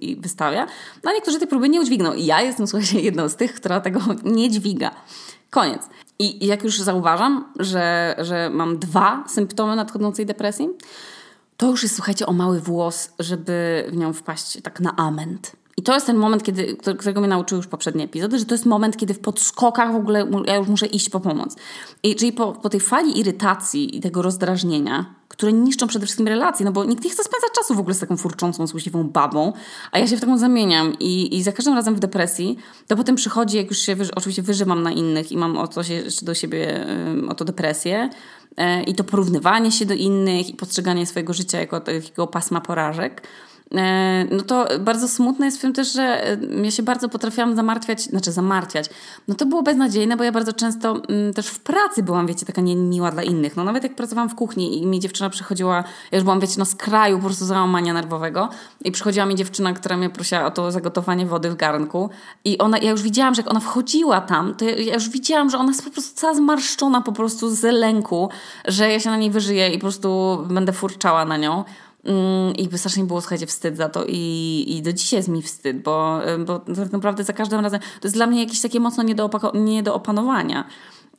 i 0.00 0.16
wystawia, 0.16 0.66
no 1.04 1.10
a 1.10 1.14
niektórzy 1.14 1.38
tej 1.38 1.48
próby 1.48 1.68
nie 1.68 1.80
udźwigną. 1.80 2.12
I 2.12 2.26
ja 2.26 2.42
jestem, 2.42 2.66
słuchajcie, 2.68 3.00
jedną 3.00 3.28
z 3.28 3.36
tych, 3.36 3.54
która 3.54 3.80
tego 3.80 4.00
nie 4.24 4.50
dźwiga. 4.50 4.90
Koniec. 5.50 5.82
I 6.18 6.46
jak 6.46 6.64
już 6.64 6.78
zauważam, 6.78 7.52
że, 7.58 8.14
że 8.18 8.50
mam 8.50 8.78
dwa 8.78 9.24
symptomy 9.28 9.76
nadchodzącej 9.76 10.26
depresji, 10.26 10.68
to 11.58 11.66
już 11.66 11.82
jest, 11.82 11.94
słuchajcie, 11.94 12.26
o 12.26 12.32
mały 12.32 12.60
włos, 12.60 13.10
żeby 13.18 13.86
w 13.92 13.96
nią 13.96 14.12
wpaść 14.12 14.62
tak 14.62 14.80
na 14.80 14.96
ament. 14.96 15.52
I 15.78 15.82
to 15.82 15.94
jest 15.94 16.06
ten 16.06 16.16
moment, 16.16 16.42
kiedy, 16.42 16.76
którego 16.76 17.20
mnie 17.20 17.28
nauczyły 17.28 17.56
już 17.56 17.66
poprzednie 17.66 18.04
epizody, 18.04 18.38
że 18.38 18.44
to 18.44 18.54
jest 18.54 18.66
moment, 18.66 18.96
kiedy 18.96 19.14
w 19.14 19.18
podskokach 19.18 19.92
w 19.92 19.96
ogóle 19.96 20.26
ja 20.46 20.56
już 20.56 20.68
muszę 20.68 20.86
iść 20.86 21.10
po 21.10 21.20
pomoc. 21.20 21.56
I, 22.02 22.16
czyli 22.16 22.32
po, 22.32 22.52
po 22.52 22.68
tej 22.68 22.80
fali 22.80 23.18
irytacji 23.20 23.96
i 23.96 24.00
tego 24.00 24.22
rozdrażnienia, 24.22 25.14
które 25.28 25.52
niszczą 25.52 25.86
przede 25.86 26.06
wszystkim 26.06 26.28
relacje, 26.28 26.66
no 26.66 26.72
bo 26.72 26.84
nikt 26.84 27.04
nie 27.04 27.10
chce 27.10 27.24
spędzać 27.24 27.50
czasu 27.54 27.74
w 27.74 27.78
ogóle 27.78 27.94
z 27.94 27.98
taką 27.98 28.16
furczącą, 28.16 28.66
złośliwą 28.66 29.04
babą, 29.04 29.52
a 29.92 29.98
ja 29.98 30.06
się 30.06 30.16
w 30.16 30.20
taką 30.20 30.38
zamieniam 30.38 30.98
i, 31.00 31.36
i 31.36 31.42
za 31.42 31.52
każdym 31.52 31.74
razem 31.74 31.94
w 31.94 32.00
depresji, 32.00 32.58
to 32.86 32.96
potem 32.96 33.16
przychodzi, 33.16 33.56
jak 33.56 33.68
już 33.68 33.78
się 33.78 33.96
oczywiście 34.16 34.42
wyżywam 34.42 34.82
na 34.82 34.92
innych 34.92 35.32
i 35.32 35.36
mam 35.36 35.56
o 35.56 35.68
to 35.68 35.84
się 35.84 35.94
jeszcze 35.94 36.26
do 36.26 36.34
siebie, 36.34 36.86
o 37.28 37.34
to 37.34 37.44
depresję, 37.44 38.10
e, 38.56 38.82
i 38.82 38.94
to 38.94 39.04
porównywanie 39.04 39.72
się 39.72 39.86
do 39.86 39.94
innych 39.94 40.50
i 40.50 40.54
postrzeganie 40.54 41.06
swojego 41.06 41.32
życia 41.32 41.60
jako 41.60 41.80
takiego 41.80 42.26
pasma 42.26 42.60
porażek, 42.60 43.22
no 44.30 44.42
to 44.42 44.66
bardzo 44.80 45.08
smutne 45.08 45.46
jest 45.46 45.58
w 45.58 45.60
tym 45.60 45.72
też, 45.72 45.92
że 45.92 46.30
e, 46.30 46.38
ja 46.64 46.70
się 46.70 46.82
bardzo 46.82 47.08
potrafiłam 47.08 47.56
zamartwiać, 47.56 48.02
znaczy 48.02 48.32
zamartwiać. 48.32 48.90
No 49.28 49.34
to 49.34 49.46
było 49.46 49.62
beznadziejne, 49.62 50.16
bo 50.16 50.24
ja 50.24 50.32
bardzo 50.32 50.52
często 50.52 51.02
mm, 51.08 51.34
też 51.34 51.46
w 51.46 51.60
pracy 51.60 52.02
byłam, 52.02 52.26
wiecie, 52.26 52.46
taka 52.46 52.60
niemiła 52.60 53.10
dla 53.10 53.22
innych. 53.22 53.56
No 53.56 53.64
nawet 53.64 53.82
jak 53.82 53.94
pracowałam 53.94 54.28
w 54.28 54.34
kuchni 54.34 54.82
i 54.82 54.86
mi 54.86 55.00
dziewczyna 55.00 55.30
przychodziła, 55.30 55.84
ja 56.12 56.18
już 56.18 56.24
byłam, 56.24 56.40
wiecie, 56.40 56.58
na 56.58 56.64
skraju 56.64 57.18
po 57.18 57.24
prostu 57.24 57.44
załamania 57.44 57.92
nerwowego 57.92 58.48
i 58.84 58.92
przychodziła 58.92 59.26
mi 59.26 59.34
dziewczyna, 59.34 59.72
która 59.72 59.96
mnie 59.96 60.10
prosiła 60.10 60.44
o 60.44 60.50
to 60.50 60.72
zagotowanie 60.72 61.26
wody 61.26 61.50
w 61.50 61.56
garnku 61.56 62.10
i 62.44 62.58
ona, 62.58 62.78
ja 62.78 62.90
już 62.90 63.02
widziałam, 63.02 63.34
że 63.34 63.42
jak 63.42 63.50
ona 63.50 63.60
wchodziła 63.60 64.20
tam, 64.20 64.54
to 64.54 64.64
ja, 64.64 64.76
ja 64.76 64.94
już 64.94 65.08
widziałam, 65.08 65.50
że 65.50 65.58
ona 65.58 65.68
jest 65.68 65.84
po 65.84 65.90
prostu 65.90 66.20
cała 66.20 66.34
zmarszczona 66.34 67.00
po 67.00 67.12
prostu 67.12 67.50
z 67.50 67.62
lęku, 67.62 68.28
że 68.64 68.90
ja 68.90 69.00
się 69.00 69.10
na 69.10 69.16
niej 69.16 69.30
wyżyję 69.30 69.70
i 69.70 69.74
po 69.74 69.80
prostu 69.80 70.38
będę 70.50 70.72
furczała 70.72 71.24
na 71.24 71.36
nią. 71.36 71.64
Mm, 72.08 72.56
I 72.56 72.78
strasznie 72.78 73.04
było, 73.04 73.20
słuchajcie, 73.20 73.46
wstyd 73.46 73.76
za 73.76 73.88
to 73.88 74.04
i, 74.08 74.64
i 74.68 74.82
do 74.82 74.92
dzisiaj 74.92 75.18
jest 75.18 75.28
mi 75.28 75.42
wstyd, 75.42 75.82
bo, 75.82 76.20
bo 76.46 76.58
tak 76.58 76.92
naprawdę 76.92 77.24
za 77.24 77.32
każdym 77.32 77.60
razem 77.60 77.80
to 77.80 78.08
jest 78.08 78.16
dla 78.16 78.26
mnie 78.26 78.40
jakieś 78.40 78.60
takie 78.60 78.80
mocno 78.80 79.02
nie 79.02 79.14
do, 79.14 79.30
nie 79.54 79.82
do 79.82 79.94
opanowania. 79.94 80.64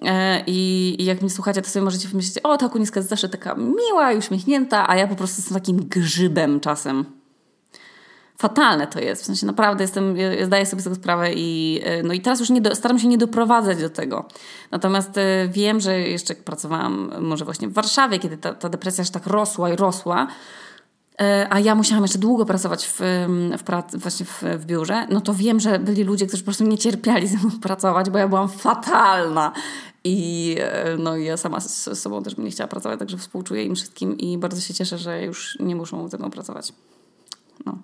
E, 0.05 0.43
I, 0.47 0.95
I, 0.99 1.05
jak 1.05 1.21
mnie 1.21 1.29
słuchacie, 1.29 1.61
to 1.61 1.69
sobie 1.69 1.85
możecie 1.85 2.09
pomyśleć, 2.09 2.43
o, 2.43 2.57
ta 2.57 2.69
Kuniska 2.69 2.99
jest 2.99 3.09
zawsze 3.09 3.29
taka 3.29 3.55
miła 3.55 4.11
i 4.13 4.17
uśmiechnięta, 4.17 4.89
a 4.89 4.95
ja 4.95 5.07
po 5.07 5.15
prostu 5.15 5.41
jestem 5.41 5.55
takim 5.55 5.77
grzybem 5.77 6.59
czasem. 6.59 7.05
Fatalne 8.37 8.87
to 8.87 8.99
jest, 8.99 9.21
w 9.21 9.25
sensie 9.25 9.45
naprawdę 9.45 9.83
jestem, 9.83 10.15
zdaję 10.45 10.65
sobie 10.65 10.81
z 10.81 10.83
tego 10.83 10.95
sprawę 10.95 11.33
i, 11.33 11.81
e, 11.83 12.03
no 12.03 12.13
i 12.13 12.21
teraz 12.21 12.39
już 12.39 12.49
nie 12.49 12.61
do, 12.61 12.75
staram 12.75 12.99
się 12.99 13.07
nie 13.07 13.17
doprowadzać 13.17 13.81
do 13.81 13.89
tego. 13.89 14.25
Natomiast 14.71 15.17
e, 15.17 15.47
wiem, 15.51 15.79
że 15.79 15.99
jeszcze 15.99 16.35
pracowałam 16.35 17.11
może 17.19 17.45
właśnie 17.45 17.67
w 17.67 17.73
Warszawie, 17.73 18.19
kiedy 18.19 18.37
ta, 18.37 18.53
ta 18.53 18.69
depresja 18.69 19.01
aż 19.01 19.09
tak 19.09 19.27
rosła 19.27 19.69
i 19.69 19.75
rosła, 19.75 20.27
a 21.49 21.59
ja 21.59 21.75
musiałam 21.75 22.03
jeszcze 22.03 22.19
długo 22.19 22.45
pracować 22.45 22.87
w, 22.87 22.99
w 23.57 23.99
właśnie 23.99 24.25
w, 24.25 24.43
w, 24.57 24.65
biurze, 24.65 25.07
no 25.09 25.21
to 25.21 25.33
wiem, 25.33 25.59
że 25.59 25.79
byli 25.79 26.03
ludzie, 26.03 26.27
którzy 26.27 26.43
po 26.43 26.45
prostu 26.45 26.63
nie 26.63 26.77
cierpiali 26.77 27.27
ze 27.27 27.37
mną 27.37 27.59
pracować, 27.61 28.09
bo 28.09 28.17
ja 28.17 28.27
byłam 28.27 28.49
fatalna. 28.49 29.51
I 30.03 30.55
e, 30.59 30.97
no, 30.97 31.17
ja 31.17 31.37
sama 31.37 31.59
z 31.59 31.99
sobą 31.99 32.23
też 32.23 32.35
bym 32.35 32.45
nie 32.45 32.51
chciała 32.51 32.67
pracować, 32.67 32.99
także 32.99 33.17
współczuję 33.17 33.63
im 33.63 33.75
wszystkim 33.75 34.17
i 34.17 34.37
bardzo 34.37 34.61
się 34.61 34.73
cieszę, 34.73 34.97
że 34.97 35.23
już 35.23 35.57
nie 35.59 35.75
muszą 35.75 36.07
ze 36.07 36.17
mną 36.17 36.31
pracować. 36.31 36.73
No. 37.65 37.77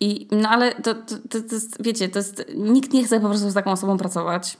I, 0.00 0.28
no 0.30 0.48
ale 0.48 0.74
to, 0.74 0.94
to, 0.94 1.16
to, 1.30 1.40
to 1.48 1.54
jest, 1.54 1.82
wiecie, 1.82 2.08
to 2.08 2.18
jest, 2.18 2.44
nikt 2.56 2.92
nie 2.92 3.04
chce 3.04 3.20
po 3.20 3.28
prostu 3.28 3.50
z 3.50 3.54
taką 3.54 3.72
osobą 3.72 3.96
pracować 3.96 4.56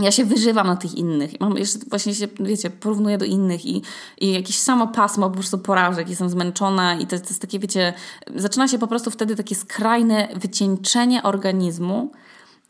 ja 0.00 0.10
się 0.10 0.24
wyżywam 0.24 0.66
na 0.66 0.76
tych 0.76 0.94
innych. 0.94 1.40
Mam 1.40 1.56
jeszcze 1.56 1.78
właśnie 1.90 2.14
się, 2.14 2.28
wiecie, 2.40 2.70
porównuję 2.70 3.18
do 3.18 3.24
innych 3.24 3.66
i, 3.66 3.82
i 4.20 4.32
jakieś 4.32 4.58
samo 4.58 4.86
pasmo 4.86 5.28
po 5.30 5.34
prostu 5.34 5.58
porażek. 5.58 6.08
Jestem 6.08 6.30
zmęczona 6.30 6.94
i 6.94 7.06
to, 7.06 7.18
to 7.18 7.26
jest 7.28 7.40
takie, 7.40 7.58
wiecie, 7.58 7.92
zaczyna 8.36 8.68
się 8.68 8.78
po 8.78 8.86
prostu 8.86 9.10
wtedy 9.10 9.36
takie 9.36 9.54
skrajne 9.54 10.28
wycieńczenie 10.36 11.22
organizmu, 11.22 12.12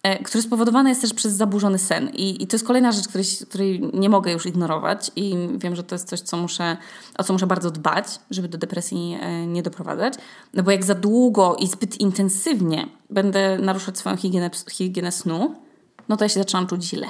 e, 0.03 0.23
które 0.23 0.43
spowodowane 0.43 0.89
jest 0.89 1.01
też 1.01 1.15
przez 1.15 1.33
zaburzony 1.33 1.79
sen. 1.79 2.09
I, 2.09 2.43
i 2.43 2.47
to 2.47 2.57
jest 2.57 2.67
kolejna 2.67 2.93
rzecz, 2.93 3.09
której, 3.09 3.27
której 3.49 3.91
nie 3.93 4.09
mogę 4.09 4.33
już 4.33 4.47
ignorować 4.47 5.11
i 5.17 5.49
wiem, 5.57 5.77
że 5.77 5.83
to 5.83 5.95
jest 5.95 6.09
coś, 6.09 6.21
co 6.21 6.37
muszę, 6.37 6.77
o 7.19 7.25
co 7.25 7.33
muszę 7.33 7.47
bardzo 7.47 7.71
dbać, 7.71 8.07
żeby 8.31 8.49
do 8.49 8.59
depresji 8.59 9.19
e, 9.21 9.47
nie 9.47 9.63
doprowadzać. 9.63 10.15
No 10.55 10.63
bo 10.63 10.71
jak 10.71 10.85
za 10.85 10.95
długo 10.95 11.57
i 11.59 11.67
zbyt 11.67 12.01
intensywnie 12.01 12.87
będę 13.11 13.59
naruszać 13.59 13.99
swoją 13.99 14.17
higienę, 14.17 14.51
higienę 14.71 15.13
snu, 15.13 15.55
no 16.09 16.17
to 16.17 16.25
ja 16.25 16.29
się 16.29 16.41
zaczynam 16.41 16.67
czuć 16.67 16.85
źle. 16.85 17.07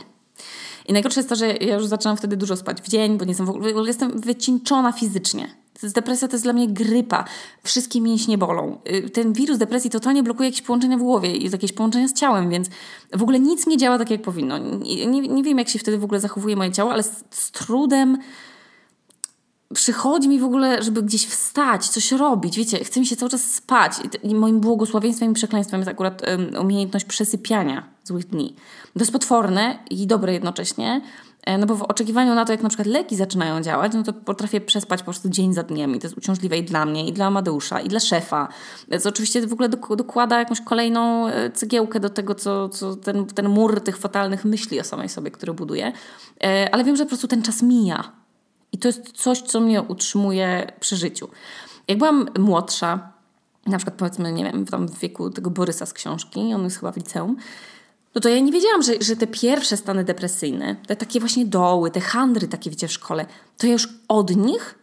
I 0.89 0.93
najgorsze 0.93 1.21
jest 1.21 1.29
to, 1.29 1.37
że 1.37 1.47
ja 1.47 1.75
już 1.75 1.87
zaczynam 1.87 2.17
wtedy 2.17 2.37
dużo 2.37 2.57
spać 2.57 2.83
w 2.83 2.89
dzień, 2.89 3.19
bo 3.19 3.25
nie 3.25 3.31
jestem 3.31 3.47
w 3.47 3.51
ogóle, 3.51 3.65
w 3.65 3.69
ogóle 3.69 3.89
jestem 3.89 4.21
wycieńczona 4.21 4.93
fizycznie. 4.93 5.63
Depresja 5.83 6.29
to 6.29 6.35
jest 6.35 6.45
dla 6.45 6.53
mnie 6.53 6.69
grypa. 6.69 7.25
Wszystkie 7.63 8.01
mięśnie 8.01 8.39
bolą. 8.39 8.79
Y, 8.91 9.11
ten 9.11 9.33
wirus 9.33 9.59
depresji 9.59 9.91
totalnie 9.91 10.23
blokuje 10.23 10.49
jakieś 10.49 10.63
połączenia 10.63 10.97
w 10.97 11.01
głowie 11.01 11.37
i 11.37 11.51
jakieś 11.51 11.73
połączenia 11.73 12.09
z 12.09 12.13
ciałem, 12.13 12.51
więc 12.51 12.69
w 13.13 13.23
ogóle 13.23 13.41
nic 13.41 13.67
nie 13.67 13.77
działa 13.77 13.99
tak, 13.99 14.11
jak 14.11 14.23
powinno. 14.23 14.59
Nie, 14.59 15.07
nie, 15.07 15.21
nie 15.21 15.43
wiem, 15.43 15.59
jak 15.59 15.69
się 15.69 15.79
wtedy 15.79 15.99
w 15.99 16.05
ogóle 16.05 16.21
zachowuje 16.21 16.57
moje 16.57 16.73
ciało, 16.73 16.93
ale 16.93 17.03
z, 17.03 17.25
z 17.31 17.51
trudem 17.51 18.19
przychodzi 19.75 20.29
mi 20.29 20.39
w 20.39 20.45
ogóle, 20.45 20.83
żeby 20.83 21.03
gdzieś 21.03 21.27
wstać, 21.27 21.89
coś 21.89 22.13
robić, 22.13 22.57
wiecie, 22.57 22.85
chce 22.85 23.01
mi 23.01 23.07
się 23.07 23.17
cały 23.17 23.31
czas 23.31 23.55
spać. 23.55 23.93
I 24.23 24.35
moim 24.35 24.61
błogosławieństwem 24.61 25.31
i 25.31 25.35
przekleństwem 25.35 25.81
jest 25.81 25.91
akurat 25.91 26.23
um, 26.29 26.51
umiejętność 26.61 27.05
przesypiania 27.05 27.89
złych 28.05 28.27
dni. 28.27 28.55
To 28.95 29.01
jest 29.01 29.13
potworne 29.13 29.79
i 29.91 30.07
dobre 30.07 30.33
jednocześnie, 30.33 31.01
e, 31.43 31.59
no 31.59 31.67
bo 31.67 31.77
w 31.77 31.83
oczekiwaniu 31.83 32.35
na 32.35 32.45
to, 32.45 32.53
jak 32.53 32.63
na 32.63 32.69
przykład 32.69 32.89
leki 32.89 33.17
zaczynają 33.17 33.61
działać, 33.61 33.93
no 33.95 34.03
to 34.03 34.13
potrafię 34.13 34.61
przespać 34.61 35.01
po 35.01 35.05
prostu 35.05 35.29
dzień 35.29 35.55
za 35.55 35.63
dniem 35.63 35.95
i 35.95 35.99
to 35.99 36.07
jest 36.07 36.19
uciążliwe 36.19 36.59
i 36.59 36.63
dla 36.63 36.85
mnie, 36.85 37.09
i 37.09 37.13
dla 37.13 37.27
Amadeusza, 37.27 37.81
i 37.81 37.89
dla 37.89 38.01
szefa. 38.01 38.49
To 39.03 39.09
oczywiście 39.09 39.47
w 39.47 39.53
ogóle 39.53 39.69
dokłada 39.69 40.39
jakąś 40.39 40.61
kolejną 40.61 41.27
e, 41.27 41.51
cegiełkę 41.51 42.01
do 42.01 42.11
tego, 42.11 42.35
co, 42.35 42.69
co 42.69 42.97
ten, 42.97 43.27
ten 43.27 43.49
mur 43.49 43.81
tych 43.81 43.97
fatalnych 43.97 44.45
myśli 44.45 44.81
o 44.81 44.85
samej 44.85 45.09
sobie, 45.09 45.31
który 45.31 45.55
buduje. 45.55 45.93
E, 46.45 46.75
ale 46.75 46.85
wiem, 46.85 46.97
że 46.97 47.05
po 47.05 47.09
prostu 47.09 47.29
ten 47.29 47.43
czas 47.43 47.63
mija 47.63 48.22
i 48.73 48.79
to 48.79 48.89
jest 48.89 49.13
coś, 49.13 49.43
co 49.43 49.61
mnie 49.61 49.83
utrzymuje 49.83 50.73
przy 50.81 50.97
życiu. 50.97 51.29
Jak 51.89 51.99
byłam 51.99 52.29
młodsza, 52.39 53.13
na 53.67 53.77
przykład 53.77 53.97
powiedzmy, 53.97 54.33
nie 54.33 54.45
wiem, 54.45 54.67
tam 54.67 54.89
w 54.89 54.99
wieku 54.99 55.31
tego 55.31 55.51
Borysa 55.51 55.87
z 55.87 55.93
książki, 55.93 56.55
on 56.55 56.65
jest 56.65 56.77
chyba 56.77 56.93
w 56.93 56.97
liceum, 56.97 57.37
no 58.15 58.21
to 58.21 58.29
ja 58.29 58.41
nie 58.41 58.53
wiedziałam, 58.53 58.83
że, 58.83 58.93
że 59.01 59.17
te 59.17 59.27
pierwsze 59.27 59.77
stany 59.77 60.05
depresyjne, 60.05 60.77
te 60.87 60.97
takie 60.97 61.21
właśnie 61.21 61.47
doły, 61.47 61.91
te 61.91 62.01
handry 62.01 62.49
takie, 62.49 62.71
wiecie, 62.71 62.89
w 62.89 62.93
szkole, 62.93 63.27
to 63.59 63.67
ja 63.67 63.73
już 63.73 63.89
od 64.09 64.37
nich 64.37 64.82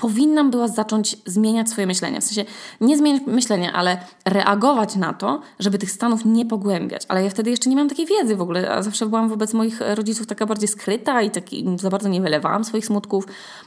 powinnam 0.00 0.50
była 0.50 0.68
zacząć 0.68 1.16
zmieniać 1.26 1.70
swoje 1.70 1.86
myślenie. 1.86 2.20
W 2.20 2.24
sensie 2.24 2.44
nie 2.80 2.98
zmieniać 2.98 3.22
myślenia, 3.26 3.72
ale 3.72 3.98
reagować 4.24 4.96
na 4.96 5.12
to, 5.12 5.40
żeby 5.58 5.78
tych 5.78 5.90
stanów 5.90 6.24
nie 6.24 6.46
pogłębiać. 6.46 7.02
Ale 7.08 7.24
ja 7.24 7.30
wtedy 7.30 7.50
jeszcze 7.50 7.70
nie 7.70 7.76
miałam 7.76 7.88
takiej 7.88 8.06
wiedzy 8.06 8.36
w 8.36 8.40
ogóle, 8.40 8.74
a 8.74 8.82
zawsze 8.82 9.06
byłam 9.06 9.28
wobec 9.28 9.52
moich 9.52 9.80
rodziców 9.94 10.26
taka 10.26 10.46
bardziej 10.46 10.68
skryta 10.68 11.22
i 11.22 11.30
taki, 11.30 11.66
za 11.76 11.90
bardzo 11.90 12.08
nie 12.08 12.20
wylewałam 12.20 12.64
swoich 12.64 12.86
smutków, 12.86 13.24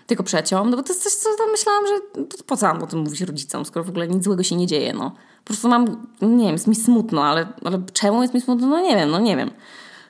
tylko 0.07 0.23
przeciął. 0.23 0.65
No 0.65 0.77
bo 0.77 0.83
to 0.83 0.93
jest 0.93 1.03
coś, 1.03 1.13
co 1.13 1.29
tam 1.37 1.51
myślałam, 1.51 1.83
że 1.87 2.23
po 2.45 2.57
co 2.57 2.67
mam 2.67 2.83
o 2.83 2.87
tym 2.87 2.99
mówić 2.99 3.21
rodzicom, 3.21 3.65
skoro 3.65 3.83
w 3.83 3.89
ogóle 3.89 4.07
nic 4.07 4.23
złego 4.23 4.43
się 4.43 4.55
nie 4.55 4.67
dzieje, 4.67 4.93
no. 4.93 5.11
Po 5.43 5.47
prostu 5.47 5.67
mam, 5.67 6.07
nie 6.21 6.45
wiem, 6.45 6.53
jest 6.53 6.67
mi 6.67 6.75
smutno, 6.75 7.23
ale, 7.23 7.47
ale 7.65 7.81
czemu 7.93 8.21
jest 8.21 8.33
mi 8.33 8.41
smutno? 8.41 8.67
No 8.67 8.79
nie 8.79 8.95
wiem, 8.95 9.09
no 9.11 9.19
nie 9.19 9.37
wiem. 9.37 9.51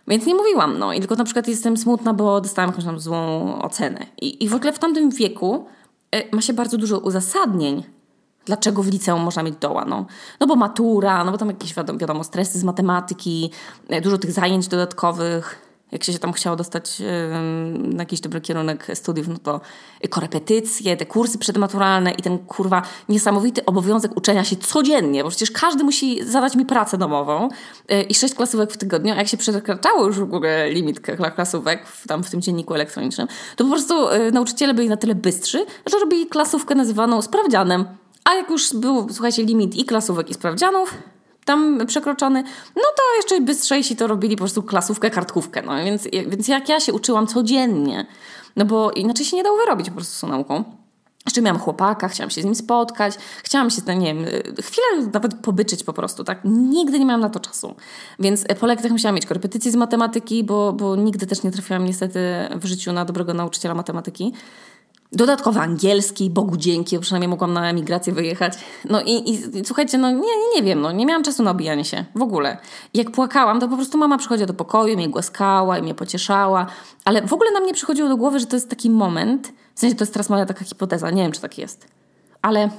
Więc 0.08 0.25
nie 0.25 0.36
mówiłam, 0.36 0.80
no. 0.80 0.94
I 0.94 1.00
tylko 1.00 1.15
na 1.15 1.24
przykład 1.24 1.48
jestem 1.48 1.77
smutna, 1.77 2.13
bo 2.13 2.42
dostałam 2.42 2.70
jakąś 2.70 2.86
tam 2.86 3.00
złą 3.00 3.62
ocenę. 3.62 4.06
I, 4.22 4.44
i 4.44 4.50
w 4.50 4.56
ogóle 4.56 4.74
w 4.74 4.80
tamtym 4.80 5.10
wieku 5.10 5.65
E, 5.83 5.83
ma 6.32 6.41
się 6.41 6.53
bardzo 6.53 6.77
dużo 6.77 7.00
uzasadnień, 7.00 7.84
dlaczego 8.46 8.84
w 8.84 8.88
liceum 8.88 9.22
można 9.22 9.43
mieć 9.43 9.55
doła. 9.55 9.86
No, 9.86 10.05
no 10.39 10.48
bo 10.48 10.55
matura, 10.55 11.24
no 11.24 11.32
bo 11.32 11.38
tam 11.38 11.48
jakieś 11.48 11.74
wiadomo, 11.74 12.00
wiadomo 12.00 12.24
stresy 12.24 12.60
z 12.60 12.63
matematyki, 12.63 13.51
e, 13.89 14.01
dużo 14.01 14.17
tych 14.17 14.32
zajęć 14.32 14.67
dodatkowych 14.67 15.73
jak 15.93 16.03
się 16.03 16.19
tam 16.19 16.33
chciało 16.33 16.55
dostać 16.55 17.01
na 17.75 18.03
jakiś 18.03 18.19
dobry 18.19 18.41
kierunek 18.41 18.88
studiów, 18.93 19.27
no 19.27 19.38
to 19.38 19.62
korepetycje, 20.09 20.97
te 20.97 21.05
kursy 21.05 21.38
przedmaturalne 21.38 22.12
i 22.12 22.21
ten 22.21 22.38
kurwa 22.38 22.81
niesamowity 23.09 23.65
obowiązek 23.65 24.17
uczenia 24.17 24.43
się 24.43 24.55
codziennie, 24.55 25.23
bo 25.23 25.29
przecież 25.29 25.51
każdy 25.51 25.83
musi 25.83 26.23
zadać 26.23 26.55
mi 26.55 26.65
pracę 26.65 26.97
domową 26.97 27.50
y, 27.91 28.01
i 28.01 28.15
sześć 28.15 28.33
klasówek 28.33 28.71
w 28.71 28.77
tygodniu, 28.77 29.13
a 29.13 29.15
jak 29.15 29.27
się 29.27 29.38
przekraczało 29.38 30.05
już 30.05 30.19
w 30.19 30.33
ogóle 30.33 30.69
limit 30.69 31.00
klasówek 31.35 31.85
tam 32.07 32.23
w 32.23 32.29
tym 32.29 32.41
dzienniku 32.41 32.73
elektronicznym, 32.73 33.27
to 33.55 33.63
po 33.63 33.69
prostu 33.69 34.09
y, 34.09 34.31
nauczyciele 34.31 34.73
byli 34.73 34.89
na 34.89 34.97
tyle 34.97 35.15
bystrzy, 35.15 35.65
że 35.91 36.00
robili 36.00 36.27
klasówkę 36.27 36.75
nazywaną 36.75 37.21
sprawdzianem. 37.21 37.85
A 38.23 38.33
jak 38.33 38.50
już 38.50 38.73
był, 38.73 39.07
słuchajcie, 39.09 39.43
limit 39.43 39.75
i 39.75 39.85
klasówek, 39.85 40.29
i 40.29 40.33
sprawdzianów, 40.33 40.97
tam 41.45 41.79
przekroczony, 41.88 42.43
no 42.75 42.83
to 42.97 43.03
jeszcze 43.17 43.41
bystrzejsi 43.41 43.95
to 43.95 44.07
robili 44.07 44.35
po 44.35 44.39
prostu 44.39 44.63
klasówkę, 44.63 45.09
kartkówkę. 45.09 45.62
No 45.62 45.75
więc, 45.75 46.07
więc 46.27 46.47
jak 46.47 46.69
ja 46.69 46.79
się 46.79 46.93
uczyłam 46.93 47.27
codziennie, 47.27 48.05
no 48.55 48.65
bo 48.65 48.91
inaczej 48.91 49.25
się 49.25 49.38
nie 49.38 49.43
dało 49.43 49.57
wyrobić 49.57 49.89
po 49.89 49.95
prostu 49.95 50.15
z 50.15 50.19
tą 50.19 50.27
nauką. 50.27 50.63
Jeszcze 51.25 51.41
miałam 51.41 51.62
chłopaka, 51.62 52.07
chciałam 52.07 52.29
się 52.29 52.41
z 52.41 52.45
nim 52.45 52.55
spotkać, 52.55 53.13
chciałam 53.43 53.69
się, 53.69 53.81
nie 53.95 54.13
wiem, 54.13 54.25
chwilę 54.62 55.09
nawet 55.13 55.33
pobyczyć 55.35 55.83
po 55.83 55.93
prostu, 55.93 56.23
tak? 56.23 56.39
Nigdy 56.45 57.00
nie 57.00 57.05
miałam 57.05 57.21
na 57.21 57.29
to 57.29 57.39
czasu. 57.39 57.75
Więc 58.19 58.45
po 58.59 58.67
lekcjach 58.67 58.91
musiałam 58.91 59.15
mieć 59.15 59.25
korepetycje 59.25 59.71
z 59.71 59.75
matematyki, 59.75 60.43
bo, 60.43 60.73
bo 60.73 60.95
nigdy 60.95 61.27
też 61.27 61.43
nie 61.43 61.51
trafiłam 61.51 61.85
niestety 61.85 62.19
w 62.55 62.65
życiu 62.65 62.93
na 62.93 63.05
dobrego 63.05 63.33
nauczyciela 63.33 63.73
matematyki. 63.73 64.33
Dodatkowo 65.15 65.62
angielski, 65.62 66.29
Bogu 66.29 66.58
dzięki, 66.58 67.00
przynajmniej 67.00 67.29
mogłam 67.29 67.53
na 67.53 67.70
emigrację 67.70 68.13
wyjechać. 68.13 68.53
No 68.89 69.01
i, 69.01 69.32
i, 69.34 69.65
słuchajcie, 69.65 69.98
no 69.98 70.12
nie, 70.12 70.51
nie 70.55 70.63
wiem, 70.63 70.82
no 70.82 70.91
nie 70.91 71.05
miałam 71.05 71.24
czasu 71.24 71.43
na 71.43 71.51
obijanie 71.51 71.86
się 71.86 72.05
w 72.15 72.22
ogóle. 72.22 72.58
Jak 72.93 73.12
płakałam, 73.12 73.60
to 73.60 73.67
po 73.67 73.75
prostu 73.75 73.98
mama 73.98 74.17
przychodziła 74.17 74.48
do 74.48 74.53
pokoju, 74.53 74.96
mnie 74.96 75.10
głaskała 75.10 75.77
i 75.77 75.82
mnie 75.82 75.96
pocieszała, 75.96 76.67
ale 77.05 77.22
w 77.22 77.34
ogóle 77.34 77.51
nam 77.51 77.65
nie 77.65 77.74
przychodziło 77.74 78.10
do 78.10 78.17
głowy, 78.17 78.39
że 78.39 78.46
to 78.46 78.55
jest 78.55 78.70
taki 78.70 78.89
moment, 78.89 79.53
w 79.75 79.79
sensie 79.79 79.96
to 79.96 80.03
jest 80.03 80.13
teraz 80.13 80.29
moja 80.29 80.46
taka 80.46 80.65
hipoteza, 80.65 81.12
nie 81.12 81.24
wiem 81.24 81.32
czy 81.32 81.41
tak 81.41 81.58
jest, 81.58 81.88
ale 82.41 82.70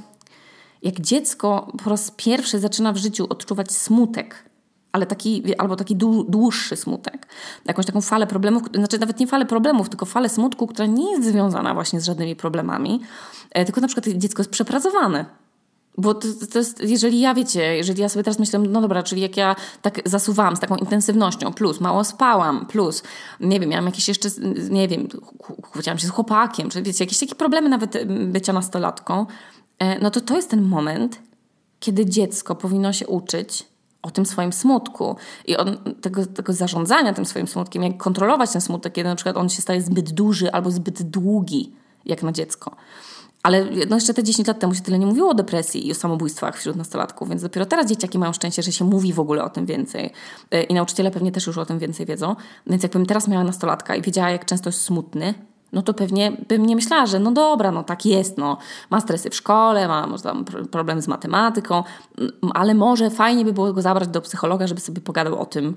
jak 0.82 1.00
dziecko 1.00 1.72
po 1.84 1.90
raz 1.90 2.10
pierwszy 2.16 2.58
zaczyna 2.58 2.92
w 2.92 2.96
życiu 2.96 3.26
odczuwać 3.30 3.72
smutek, 3.72 4.44
ale 4.94 5.06
taki, 5.06 5.54
albo 5.58 5.76
taki 5.76 5.96
dłuższy 6.28 6.76
smutek. 6.76 7.26
Jakąś 7.64 7.86
taką 7.86 8.00
falę 8.00 8.26
problemów, 8.26 8.62
znaczy 8.74 8.98
nawet 8.98 9.20
nie 9.20 9.26
falę 9.26 9.46
problemów, 9.46 9.88
tylko 9.88 10.06
falę 10.06 10.28
smutku, 10.28 10.66
która 10.66 10.86
nie 10.86 11.10
jest 11.10 11.28
związana 11.28 11.74
właśnie 11.74 12.00
z 12.00 12.04
żadnymi 12.04 12.36
problemami, 12.36 13.00
e, 13.50 13.64
tylko 13.64 13.80
na 13.80 13.86
przykład 13.86 14.16
dziecko 14.16 14.40
jest 14.40 14.50
przepracowane. 14.50 15.24
Bo 15.98 16.14
to, 16.14 16.28
to, 16.52 16.58
jest, 16.58 16.80
jeżeli 16.80 17.20
ja 17.20 17.34
wiecie, 17.34 17.76
jeżeli 17.76 18.02
ja 18.02 18.08
sobie 18.08 18.22
teraz 18.22 18.38
myślę, 18.38 18.58
no 18.58 18.80
dobra, 18.80 19.02
czyli 19.02 19.22
jak 19.22 19.36
ja 19.36 19.56
tak 19.82 20.00
zasuwałam 20.04 20.56
z 20.56 20.60
taką 20.60 20.76
intensywnością, 20.76 21.52
plus 21.52 21.80
mało 21.80 22.04
spałam, 22.04 22.66
plus 22.66 23.02
nie 23.40 23.60
wiem, 23.60 23.70
miałam 23.70 23.86
jakieś 23.86 24.08
jeszcze, 24.08 24.28
nie 24.70 24.88
wiem, 24.88 25.08
kłóciłam 25.72 25.98
się 25.98 26.06
z 26.06 26.10
chłopakiem, 26.10 26.70
czy 26.70 26.82
wiecie, 26.82 27.04
jakieś 27.04 27.18
takie 27.18 27.34
problemy 27.34 27.68
nawet 27.68 28.04
bycia 28.06 28.52
nastolatką, 28.52 29.26
e, 29.78 29.98
no 29.98 30.10
to 30.10 30.20
to 30.20 30.36
jest 30.36 30.50
ten 30.50 30.62
moment, 30.62 31.18
kiedy 31.80 32.06
dziecko 32.06 32.54
powinno 32.54 32.92
się 32.92 33.06
uczyć 33.06 33.73
o 34.04 34.10
tym 34.10 34.26
swoim 34.26 34.52
smutku 34.52 35.16
i 35.46 35.56
tego, 36.00 36.26
tego 36.26 36.52
zarządzania 36.52 37.12
tym 37.12 37.26
swoim 37.26 37.48
smutkiem, 37.48 37.82
jak 37.82 37.96
kontrolować 37.96 38.52
ten 38.52 38.60
smutek, 38.60 38.92
kiedy 38.92 39.08
na 39.08 39.16
przykład 39.16 39.36
on 39.36 39.48
się 39.48 39.62
staje 39.62 39.82
zbyt 39.82 40.12
duży 40.12 40.52
albo 40.52 40.70
zbyt 40.70 41.02
długi, 41.02 41.72
jak 42.04 42.22
na 42.22 42.32
dziecko. 42.32 42.76
Ale 43.42 43.66
no 43.88 43.96
jeszcze 43.96 44.14
te 44.14 44.22
10 44.22 44.48
lat 44.48 44.58
temu 44.58 44.74
się 44.74 44.80
tyle 44.80 44.98
nie 44.98 45.06
mówiło 45.06 45.30
o 45.30 45.34
depresji 45.34 45.88
i 45.88 45.92
o 45.92 45.94
samobójstwach 45.94 46.56
wśród 46.58 46.76
nastolatków, 46.76 47.28
więc 47.28 47.42
dopiero 47.42 47.66
teraz 47.66 47.86
dzieciaki 47.86 48.18
mają 48.18 48.32
szczęście, 48.32 48.62
że 48.62 48.72
się 48.72 48.84
mówi 48.84 49.12
w 49.12 49.20
ogóle 49.20 49.44
o 49.44 49.50
tym 49.50 49.66
więcej. 49.66 50.10
E, 50.50 50.62
I 50.62 50.74
nauczyciele 50.74 51.10
pewnie 51.10 51.32
też 51.32 51.46
już 51.46 51.58
o 51.58 51.66
tym 51.66 51.78
więcej 51.78 52.06
wiedzą. 52.06 52.36
Więc 52.66 52.82
jakbym 52.82 53.06
teraz 53.06 53.28
miała 53.28 53.44
nastolatka 53.44 53.96
i 53.96 54.02
wiedziała, 54.02 54.30
jak 54.30 54.44
często 54.44 54.68
jest 54.68 54.80
smutny, 54.80 55.34
no 55.74 55.82
to 55.82 55.94
pewnie 55.94 56.32
bym 56.48 56.66
nie 56.66 56.76
myślała, 56.76 57.06
że 57.06 57.18
no 57.18 57.32
dobra, 57.32 57.70
no 57.70 57.84
tak 57.84 58.06
jest, 58.06 58.38
no 58.38 58.58
ma 58.90 59.00
stresy 59.00 59.30
w 59.30 59.34
szkole, 59.34 59.88
ma 59.88 60.06
może 60.06 60.22
tam 60.22 60.44
problemy 60.70 61.02
z 61.02 61.08
matematyką, 61.08 61.84
ale 62.54 62.74
może 62.74 63.10
fajnie 63.10 63.44
by 63.44 63.52
było 63.52 63.72
go 63.72 63.82
zabrać 63.82 64.08
do 64.08 64.20
psychologa, 64.20 64.66
żeby 64.66 64.80
sobie 64.80 65.00
pogadał 65.00 65.40
o 65.40 65.46
tym, 65.46 65.76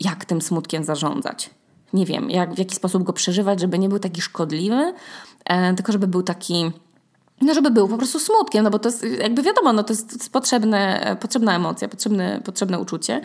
jak 0.00 0.24
tym 0.24 0.42
smutkiem 0.42 0.84
zarządzać. 0.84 1.50
Nie 1.92 2.06
wiem, 2.06 2.30
jak, 2.30 2.54
w 2.54 2.58
jaki 2.58 2.74
sposób 2.74 3.02
go 3.02 3.12
przeżywać, 3.12 3.60
żeby 3.60 3.78
nie 3.78 3.88
był 3.88 3.98
taki 3.98 4.20
szkodliwy, 4.20 4.94
e, 5.44 5.74
tylko 5.74 5.92
żeby 5.92 6.06
był 6.06 6.22
taki 6.22 6.72
no 7.40 7.54
żeby 7.54 7.70
był 7.70 7.88
po 7.88 7.96
prostu 7.96 8.18
smutkiem, 8.18 8.64
no 8.64 8.70
bo 8.70 8.78
to 8.78 8.88
jest 8.88 9.04
jakby 9.18 9.42
wiadomo, 9.42 9.72
no 9.72 9.82
to 9.82 9.92
jest, 9.92 10.08
to 10.08 10.14
jest 10.14 10.32
potrzebne, 10.32 11.16
potrzebna 11.20 11.56
emocja, 11.56 11.88
potrzebne, 11.88 12.40
potrzebne 12.44 12.78
uczucie, 12.78 13.20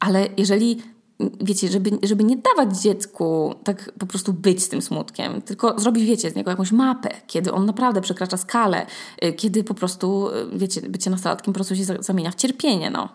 ale 0.00 0.26
jeżeli 0.36 0.82
wiecie, 1.20 1.68
żeby, 1.68 1.90
żeby 2.02 2.24
nie 2.24 2.36
dawać 2.36 2.80
dziecku 2.80 3.54
tak 3.64 3.92
po 3.98 4.06
prostu 4.06 4.32
być 4.32 4.62
z 4.62 4.68
tym 4.68 4.82
smutkiem, 4.82 5.42
tylko 5.42 5.78
zrobić, 5.78 6.04
wiecie, 6.04 6.30
z 6.30 6.34
niego 6.34 6.50
jakąś 6.50 6.72
mapę, 6.72 7.10
kiedy 7.26 7.52
on 7.52 7.66
naprawdę 7.66 8.00
przekracza 8.00 8.36
skalę, 8.36 8.86
y, 9.24 9.32
kiedy 9.32 9.64
po 9.64 9.74
prostu, 9.74 10.28
y, 10.28 10.58
wiecie, 10.58 10.80
bycie 10.80 11.10
nastolatkiem 11.10 11.54
po 11.54 11.58
prostu 11.58 11.76
się 11.76 11.84
zamienia 12.00 12.30
w 12.30 12.34
cierpienie, 12.34 12.90
no. 12.90 13.08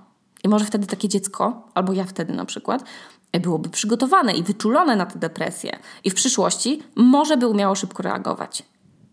I 0.43 0.49
może 0.49 0.65
wtedy 0.65 0.87
takie 0.87 1.09
dziecko, 1.09 1.67
albo 1.73 1.93
ja 1.93 2.03
wtedy 2.03 2.33
na 2.33 2.45
przykład, 2.45 2.83
y, 3.35 3.39
byłoby 3.39 3.69
przygotowane 3.69 4.33
i 4.33 4.43
wyczulone 4.43 4.95
na 4.95 5.05
tę 5.05 5.19
depresję 5.19 5.79
i 6.03 6.09
w 6.09 6.13
przyszłości 6.13 6.83
może 6.95 7.37
by 7.37 7.47
umiało 7.47 7.75
szybko 7.75 8.03
reagować. 8.03 8.63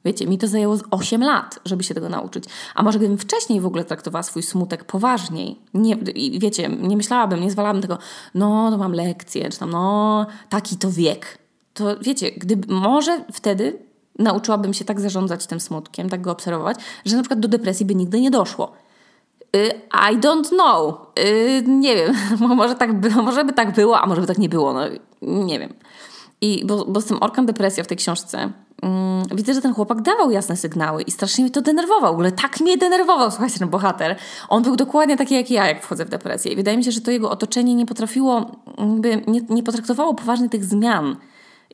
Wiecie, 0.05 0.27
mi 0.27 0.39
to 0.39 0.49
zajęło 0.49 0.77
8 0.91 1.23
lat, 1.23 1.59
żeby 1.65 1.85
się 1.85 1.95
tego 1.95 2.09
nauczyć. 2.09 2.45
A 2.75 2.83
może 2.83 2.99
gdybym 2.99 3.19
wcześniej 3.19 3.61
w 3.61 3.67
ogóle 3.67 3.85
traktowała 3.85 4.23
swój 4.23 4.43
smutek 4.43 4.85
poważniej, 4.85 5.59
nie, 5.75 5.97
wiecie, 6.39 6.69
nie 6.69 6.97
myślałabym, 6.97 7.41
nie 7.41 7.51
zwalałabym 7.51 7.83
tego, 7.83 7.99
no, 8.35 8.71
to 8.71 8.79
mam 8.79 8.93
lekcję, 8.93 9.51
czy 9.51 9.59
tam, 9.59 9.71
no, 9.71 10.27
taki 10.49 10.77
to 10.77 10.91
wiek. 10.91 11.39
To 11.75 11.85
wiecie, 12.01 12.31
gdyby, 12.31 12.75
może 12.75 13.25
wtedy 13.33 13.79
nauczyłabym 14.19 14.75
się 14.75 14.85
tak 14.85 15.01
zarządzać 15.01 15.47
tym 15.47 15.61
smutkiem, 15.61 16.09
tak 16.09 16.21
go 16.21 16.31
obserwować, 16.31 16.77
że 17.05 17.17
na 17.17 17.23
przykład 17.23 17.41
do 17.41 17.49
depresji 17.49 17.87
by 17.87 17.95
nigdy 17.95 18.21
nie 18.21 18.31
doszło. 18.31 18.73
Y, 19.57 19.71
I 20.13 20.19
don't 20.19 20.49
know. 20.49 20.95
Y, 21.19 21.63
nie 21.69 21.97
wiem, 21.97 22.15
może, 22.57 22.75
tak 22.75 23.01
by, 23.01 23.11
może 23.11 23.45
by 23.45 23.53
tak 23.53 23.75
było, 23.75 24.01
a 24.01 24.07
może 24.07 24.21
by 24.21 24.27
tak 24.27 24.39
nie 24.39 24.49
było, 24.49 24.73
no 24.73 24.81
nie 25.23 25.59
wiem. 25.59 25.75
I 26.41 26.65
bo, 26.67 26.85
bo 26.85 27.01
z 27.01 27.05
tym 27.05 27.19
orkan 27.21 27.47
depresja 27.47 27.85
w 27.85 27.87
tej 27.87 27.97
książce 27.97 28.51
widzę, 29.35 29.55
że 29.55 29.61
ten 29.61 29.75
chłopak 29.75 30.03
dawał 30.03 30.31
jasne 30.31 30.57
sygnały 30.57 31.03
i 31.03 31.11
strasznie 31.11 31.45
mnie 31.45 31.51
to 31.51 31.63
denerwował. 31.63 32.13
W 32.13 32.15
ogóle 32.15 32.33
tak 32.33 32.61
mnie 32.61 32.77
denerwował, 32.77 33.31
słuchajcie, 33.35 33.59
ten 33.59 33.69
bohater. 33.69 34.17
On 34.49 34.63
był 34.63 34.77
dokładnie 34.77 35.17
taki 35.17 35.35
jak 35.35 35.51
ja, 35.51 35.67
jak 35.67 35.83
wchodzę 35.83 36.05
w 36.05 36.09
depresję. 36.09 36.53
I 36.53 36.57
wydaje 36.57 36.77
mi 36.77 36.85
się, 36.85 36.93
że 36.93 37.01
to 37.01 37.11
jego 37.11 37.31
otoczenie 37.31 37.75
nie 37.75 37.87
potrafiło, 37.87 38.51
jakby 38.79 39.23
nie, 39.27 39.41
nie 39.49 39.63
potraktowało 39.63 40.15
poważnie 40.15 40.49
tych 40.49 40.65
zmian 40.65 41.17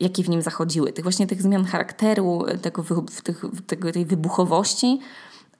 jakie 0.01 0.23
w 0.23 0.29
nim 0.29 0.43
zachodziły. 0.43 0.93
Tych 0.93 1.05
właśnie 1.05 1.27
tych 1.27 1.43
zmian 1.43 1.65
charakteru, 1.65 2.45
tego, 2.63 2.85
tych, 3.25 3.45
tego, 3.67 3.93
tej 3.93 4.07
wybuchowości. 4.07 5.01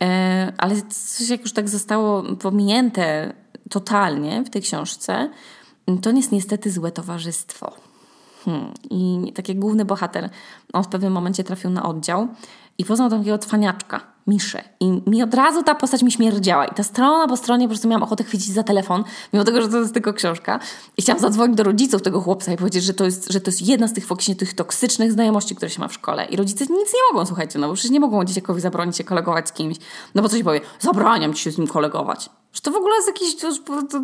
E, 0.03 0.53
ale 0.59 0.75
coś 1.17 1.29
jak 1.29 1.41
już 1.41 1.53
tak 1.53 1.69
zostało 1.69 2.23
pominięte 2.23 3.33
totalnie 3.71 4.43
w 4.45 4.51
tej 4.51 4.63
książce, 4.63 5.31
to 6.03 6.11
jest 6.11 6.33
niestety 6.33 6.71
złe 6.71 6.93
towarzystwo. 6.93 7.86
Hmm. 8.47 8.73
I 8.91 9.33
taki 9.35 9.57
główny 9.57 9.85
bohater, 9.85 10.31
on 10.73 10.85
w 10.85 10.89
pewnym 10.89 11.13
momencie 11.13 11.45
trafił 11.45 11.71
na 11.71 11.83
oddział 11.83 12.29
i 12.79 12.85
poznał 12.85 13.11
takiego 13.11 13.39
cwaniaczka, 13.39 14.01
Miszę. 14.27 14.63
I 14.81 15.03
mi 15.07 15.23
od 15.23 15.35
razu 15.35 15.63
ta 15.63 15.75
postać 15.75 16.03
mi 16.03 16.13
śmierdziała. 16.13 16.67
I 16.67 16.75
ta 16.75 16.83
strona 16.83 17.29
po 17.29 17.37
stronie 17.37 17.67
po 17.67 17.69
prostu 17.69 17.89
miałam 17.89 18.03
ochotę 18.03 18.25
chwycić 18.25 18.53
za 18.53 18.63
telefon, 18.63 19.05
mimo 19.33 19.45
tego, 19.45 19.63
że 19.63 19.69
to 19.69 19.79
jest 19.79 19.95
tylko 19.95 20.13
książka. 20.13 20.61
I 20.97 21.03
chciałam 21.03 21.23
zadzwonić 21.23 21.57
do 21.57 21.63
rodziców 21.63 22.03
tego 22.03 22.21
chłopca 22.21 22.53
i 22.53 22.57
powiedzieć, 22.57 22.85
że 22.85 22.95
to 22.95 23.05
jest, 23.05 23.33
że 23.33 23.41
to 23.41 23.51
jest 23.51 23.63
jedna 23.63 23.89
z 23.89 23.93
tych 23.93 24.07
właśnie 24.07 24.37
tych 24.37 24.55
toksycznych 24.55 25.13
znajomości, 25.13 25.57
które 25.57 25.71
się 25.71 25.81
ma 25.81 25.89
w 25.89 25.93
szkole. 25.93 26.25
I 26.25 26.37
rodzice 26.37 26.65
nic 26.65 26.95
nie 26.95 27.13
mogą, 27.13 27.27
słuchajcie, 27.27 27.59
no 27.59 27.69
bo 27.69 27.75
przecież 27.75 27.91
nie 27.91 28.01
mogą 28.01 28.25
dzieciakowi 28.25 28.61
zabronić 28.61 28.97
się 28.97 29.05
kolegować 29.05 29.49
z 29.49 29.53
kimś. 29.53 29.77
No 30.15 30.23
bo 30.23 30.29
coś 30.29 30.43
powie, 30.43 30.61
zabraniam 30.81 31.35
ci 31.35 31.43
się 31.43 31.51
z 31.51 31.59
nim 31.59 31.67
kolegować. 31.67 32.31
Że 32.57 32.63
to 32.63 32.71
w 32.71 32.77
ogóle 32.77 32.95
jest 32.97 33.09
jakiś, 33.09 33.37
to 33.37 33.47
już 33.47 33.61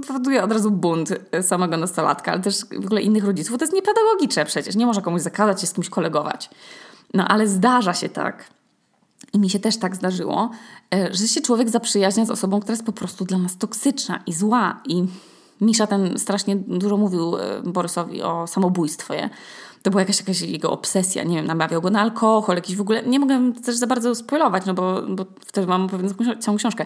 powoduje 0.06 0.44
od 0.44 0.52
razu 0.52 0.70
bunt 0.70 1.08
e, 1.32 1.42
samego 1.42 1.76
nastolatka, 1.76 2.32
ale 2.32 2.40
też 2.40 2.60
w 2.64 2.86
ogóle 2.86 3.02
innych 3.02 3.24
rodziców. 3.24 3.58
To 3.58 3.64
jest 3.64 3.74
niepedagogiczne 3.74 4.44
przecież. 4.44 4.76
Nie 4.76 4.86
można 4.86 5.02
komuś 5.02 5.22
zakazać 5.22 5.60
się 5.60 5.66
z 5.66 5.72
kimś 5.72 5.88
kolegować. 5.88 6.50
No 7.14 7.28
ale 7.28 7.48
zdarza 7.48 7.94
się 7.94 8.08
tak, 8.08 8.50
i 9.32 9.38
mi 9.38 9.50
się 9.50 9.58
też 9.58 9.76
tak 9.76 9.96
zdarzyło, 9.96 10.50
e, 10.94 11.14
że 11.14 11.28
się 11.28 11.40
człowiek 11.40 11.70
zaprzyjaźnia 11.70 12.24
z 12.24 12.30
osobą, 12.30 12.60
która 12.60 12.72
jest 12.72 12.86
po 12.86 12.92
prostu 12.92 13.24
dla 13.24 13.38
nas 13.38 13.56
toksyczna 13.56 14.22
i 14.26 14.32
zła. 14.32 14.80
I 14.84 15.04
Misza 15.60 15.86
ten 15.86 16.18
strasznie 16.18 16.56
dużo 16.56 16.96
mówił 16.96 17.36
e, 17.36 17.62
Borysowi 17.64 18.22
o 18.22 18.46
samobójstwie. 18.46 19.30
To 19.82 19.90
była 19.90 20.00
jakaś, 20.00 20.20
jakaś 20.20 20.40
jego 20.40 20.70
obsesja, 20.70 21.24
nie 21.24 21.36
wiem, 21.36 21.46
namawiał 21.46 21.82
go 21.82 21.90
na 21.90 22.00
alkohol, 22.00 22.56
jakiś 22.56 22.76
w 22.76 22.80
ogóle. 22.80 23.02
Nie 23.02 23.18
mogę 23.18 23.52
też 23.64 23.76
za 23.76 23.86
bardzo 23.86 24.14
spoilować, 24.14 24.66
no 24.66 24.74
bo, 24.74 25.02
bo 25.08 25.24
wtedy 25.46 25.66
mam 25.66 25.84
opowiedzieć 25.84 26.16
całą 26.40 26.58
książkę. 26.58 26.84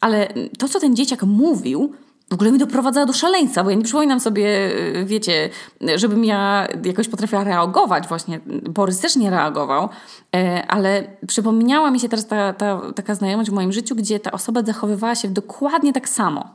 Ale 0.00 0.28
to, 0.58 0.68
co 0.68 0.80
ten 0.80 0.96
dzieciak 0.96 1.22
mówił, 1.22 1.92
w 2.30 2.34
ogóle 2.34 2.52
mi 2.52 2.58
doprowadza 2.58 3.06
do 3.06 3.12
szaleństwa, 3.12 3.64
bo 3.64 3.70
ja 3.70 3.76
nie 3.76 3.84
przypominam 3.84 4.20
sobie, 4.20 4.70
y, 4.96 5.04
wiecie, 5.04 5.50
żebym 5.96 6.24
ja 6.24 6.68
jakoś 6.84 7.08
potrafiła 7.08 7.44
reagować 7.44 8.08
właśnie. 8.08 8.40
Borys 8.46 9.00
też 9.00 9.16
nie 9.16 9.30
reagował, 9.30 9.88
e, 10.36 10.66
ale 10.68 11.04
przypomniała 11.26 11.90
mi 11.90 12.00
się 12.00 12.08
teraz 12.08 12.26
ta, 12.26 12.52
ta, 12.52 12.80
taka 12.94 13.14
znajomość 13.14 13.50
w 13.50 13.52
moim 13.52 13.72
życiu, 13.72 13.96
gdzie 13.96 14.20
ta 14.20 14.32
osoba 14.32 14.62
zachowywała 14.62 15.14
się 15.14 15.28
dokładnie 15.28 15.92
tak 15.92 16.08
samo. 16.08 16.48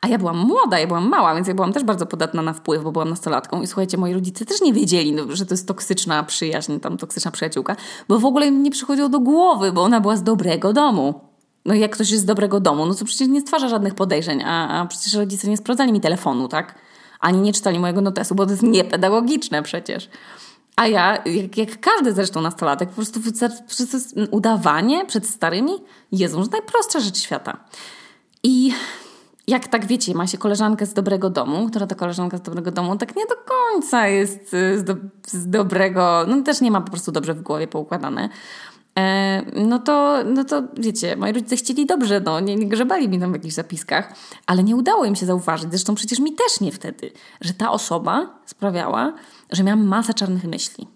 A 0.00 0.08
ja 0.08 0.18
byłam 0.18 0.38
młoda, 0.38 0.78
ja 0.78 0.86
byłam 0.86 1.08
mała, 1.08 1.34
więc 1.34 1.48
ja 1.48 1.54
byłam 1.54 1.72
też 1.72 1.84
bardzo 1.84 2.06
podatna 2.06 2.42
na 2.42 2.52
wpływ, 2.52 2.82
bo 2.82 2.92
byłam 2.92 3.10
nastolatką. 3.10 3.62
I 3.62 3.66
słuchajcie, 3.66 3.96
moi 3.96 4.14
rodzice 4.14 4.44
też 4.44 4.60
nie 4.60 4.72
wiedzieli, 4.72 5.12
no, 5.12 5.24
że 5.28 5.46
to 5.46 5.54
jest 5.54 5.68
toksyczna 5.68 6.22
przyjaźń, 6.22 6.78
tam 6.78 6.96
toksyczna 6.96 7.30
przyjaciółka, 7.30 7.76
bo 8.08 8.18
w 8.18 8.24
ogóle 8.24 8.46
im 8.46 8.62
nie 8.62 8.70
przychodziło 8.70 9.08
do 9.08 9.20
głowy, 9.20 9.72
bo 9.72 9.82
ona 9.82 10.00
była 10.00 10.16
z 10.16 10.22
dobrego 10.22 10.72
domu 10.72 11.20
no 11.66 11.74
jak 11.74 11.92
ktoś 11.92 12.10
jest 12.10 12.22
z 12.22 12.26
dobrego 12.26 12.60
domu, 12.60 12.86
no 12.86 12.94
to 12.94 13.04
przecież 13.04 13.28
nie 13.28 13.40
stwarza 13.40 13.68
żadnych 13.68 13.94
podejrzeń, 13.94 14.42
a, 14.42 14.80
a 14.80 14.86
przecież 14.86 15.14
rodzice 15.14 15.48
nie 15.48 15.56
sprawdzali 15.56 15.92
mi 15.92 16.00
telefonu, 16.00 16.48
tak? 16.48 16.74
Ani 17.20 17.40
nie 17.40 17.52
czytali 17.52 17.78
mojego 17.78 18.00
notesu, 18.00 18.34
bo 18.34 18.46
to 18.46 18.50
jest 18.50 18.62
niepedagogiczne 18.62 19.62
przecież. 19.62 20.08
A 20.76 20.86
ja, 20.86 21.22
jak, 21.24 21.56
jak 21.56 21.80
każdy 21.80 22.12
zresztą 22.12 22.40
nastolatek, 22.40 22.88
po 22.88 22.94
prostu 22.94 23.20
udawanie 24.30 25.04
przed 25.04 25.26
starymi, 25.26 25.72
Jezu, 26.12 26.44
że 26.44 26.50
najprostsza 26.50 27.00
rzecz 27.00 27.18
świata. 27.18 27.56
I 28.42 28.72
jak 29.46 29.68
tak 29.68 29.86
wiecie, 29.86 30.14
ma 30.14 30.26
się 30.26 30.38
koleżankę 30.38 30.86
z 30.86 30.94
dobrego 30.94 31.30
domu, 31.30 31.68
która 31.68 31.86
to 31.86 31.96
koleżanka 31.96 32.36
z 32.38 32.42
dobrego 32.42 32.70
domu 32.70 32.96
tak 32.96 33.16
nie 33.16 33.26
do 33.26 33.34
końca 33.34 34.08
jest 34.08 34.50
z, 34.50 34.84
do, 34.84 34.94
z 35.26 35.50
dobrego, 35.50 36.24
no 36.28 36.42
też 36.42 36.60
nie 36.60 36.70
ma 36.70 36.80
po 36.80 36.90
prostu 36.90 37.12
dobrze 37.12 37.34
w 37.34 37.42
głowie 37.42 37.68
poukładane. 37.68 38.28
E, 38.98 39.42
no 39.66 39.78
to, 39.78 40.24
no 40.24 40.44
to 40.44 40.62
wiecie, 40.76 41.16
moi 41.16 41.32
rodzice 41.32 41.56
chcieli 41.56 41.86
dobrze, 41.86 42.20
no, 42.20 42.40
nie, 42.40 42.56
nie 42.56 42.66
grzebali 42.66 43.08
mi 43.08 43.20
tam 43.20 43.30
w 43.30 43.34
jakichś 43.34 43.54
zapiskach, 43.54 44.14
ale 44.46 44.62
nie 44.62 44.76
udało 44.76 45.04
im 45.04 45.16
się 45.16 45.26
zauważyć, 45.26 45.70
zresztą 45.70 45.94
przecież 45.94 46.18
mi 46.18 46.32
też 46.32 46.60
nie 46.60 46.72
wtedy, 46.72 47.10
że 47.40 47.54
ta 47.54 47.70
osoba 47.70 48.38
sprawiała, 48.46 49.12
że 49.50 49.62
miałam 49.62 49.86
masę 49.86 50.14
czarnych 50.14 50.44
myśli. 50.44 50.86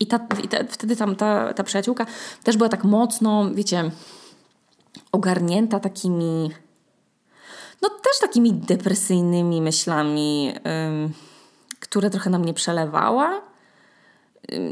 I, 0.00 0.06
ta, 0.06 0.26
i 0.44 0.48
ta, 0.48 0.56
wtedy 0.68 0.96
tam 0.96 1.16
ta, 1.16 1.54
ta 1.54 1.64
przyjaciółka 1.64 2.06
też 2.42 2.56
była 2.56 2.68
tak 2.68 2.84
mocno, 2.84 3.50
wiecie, 3.54 3.90
ogarnięta 5.12 5.80
takimi, 5.80 6.50
no 7.82 7.88
też 7.88 8.18
takimi 8.20 8.52
depresyjnymi 8.52 9.62
myślami, 9.62 10.52
które 11.80 12.10
trochę 12.10 12.30
na 12.30 12.38
mnie 12.38 12.54
przelewała 12.54 13.52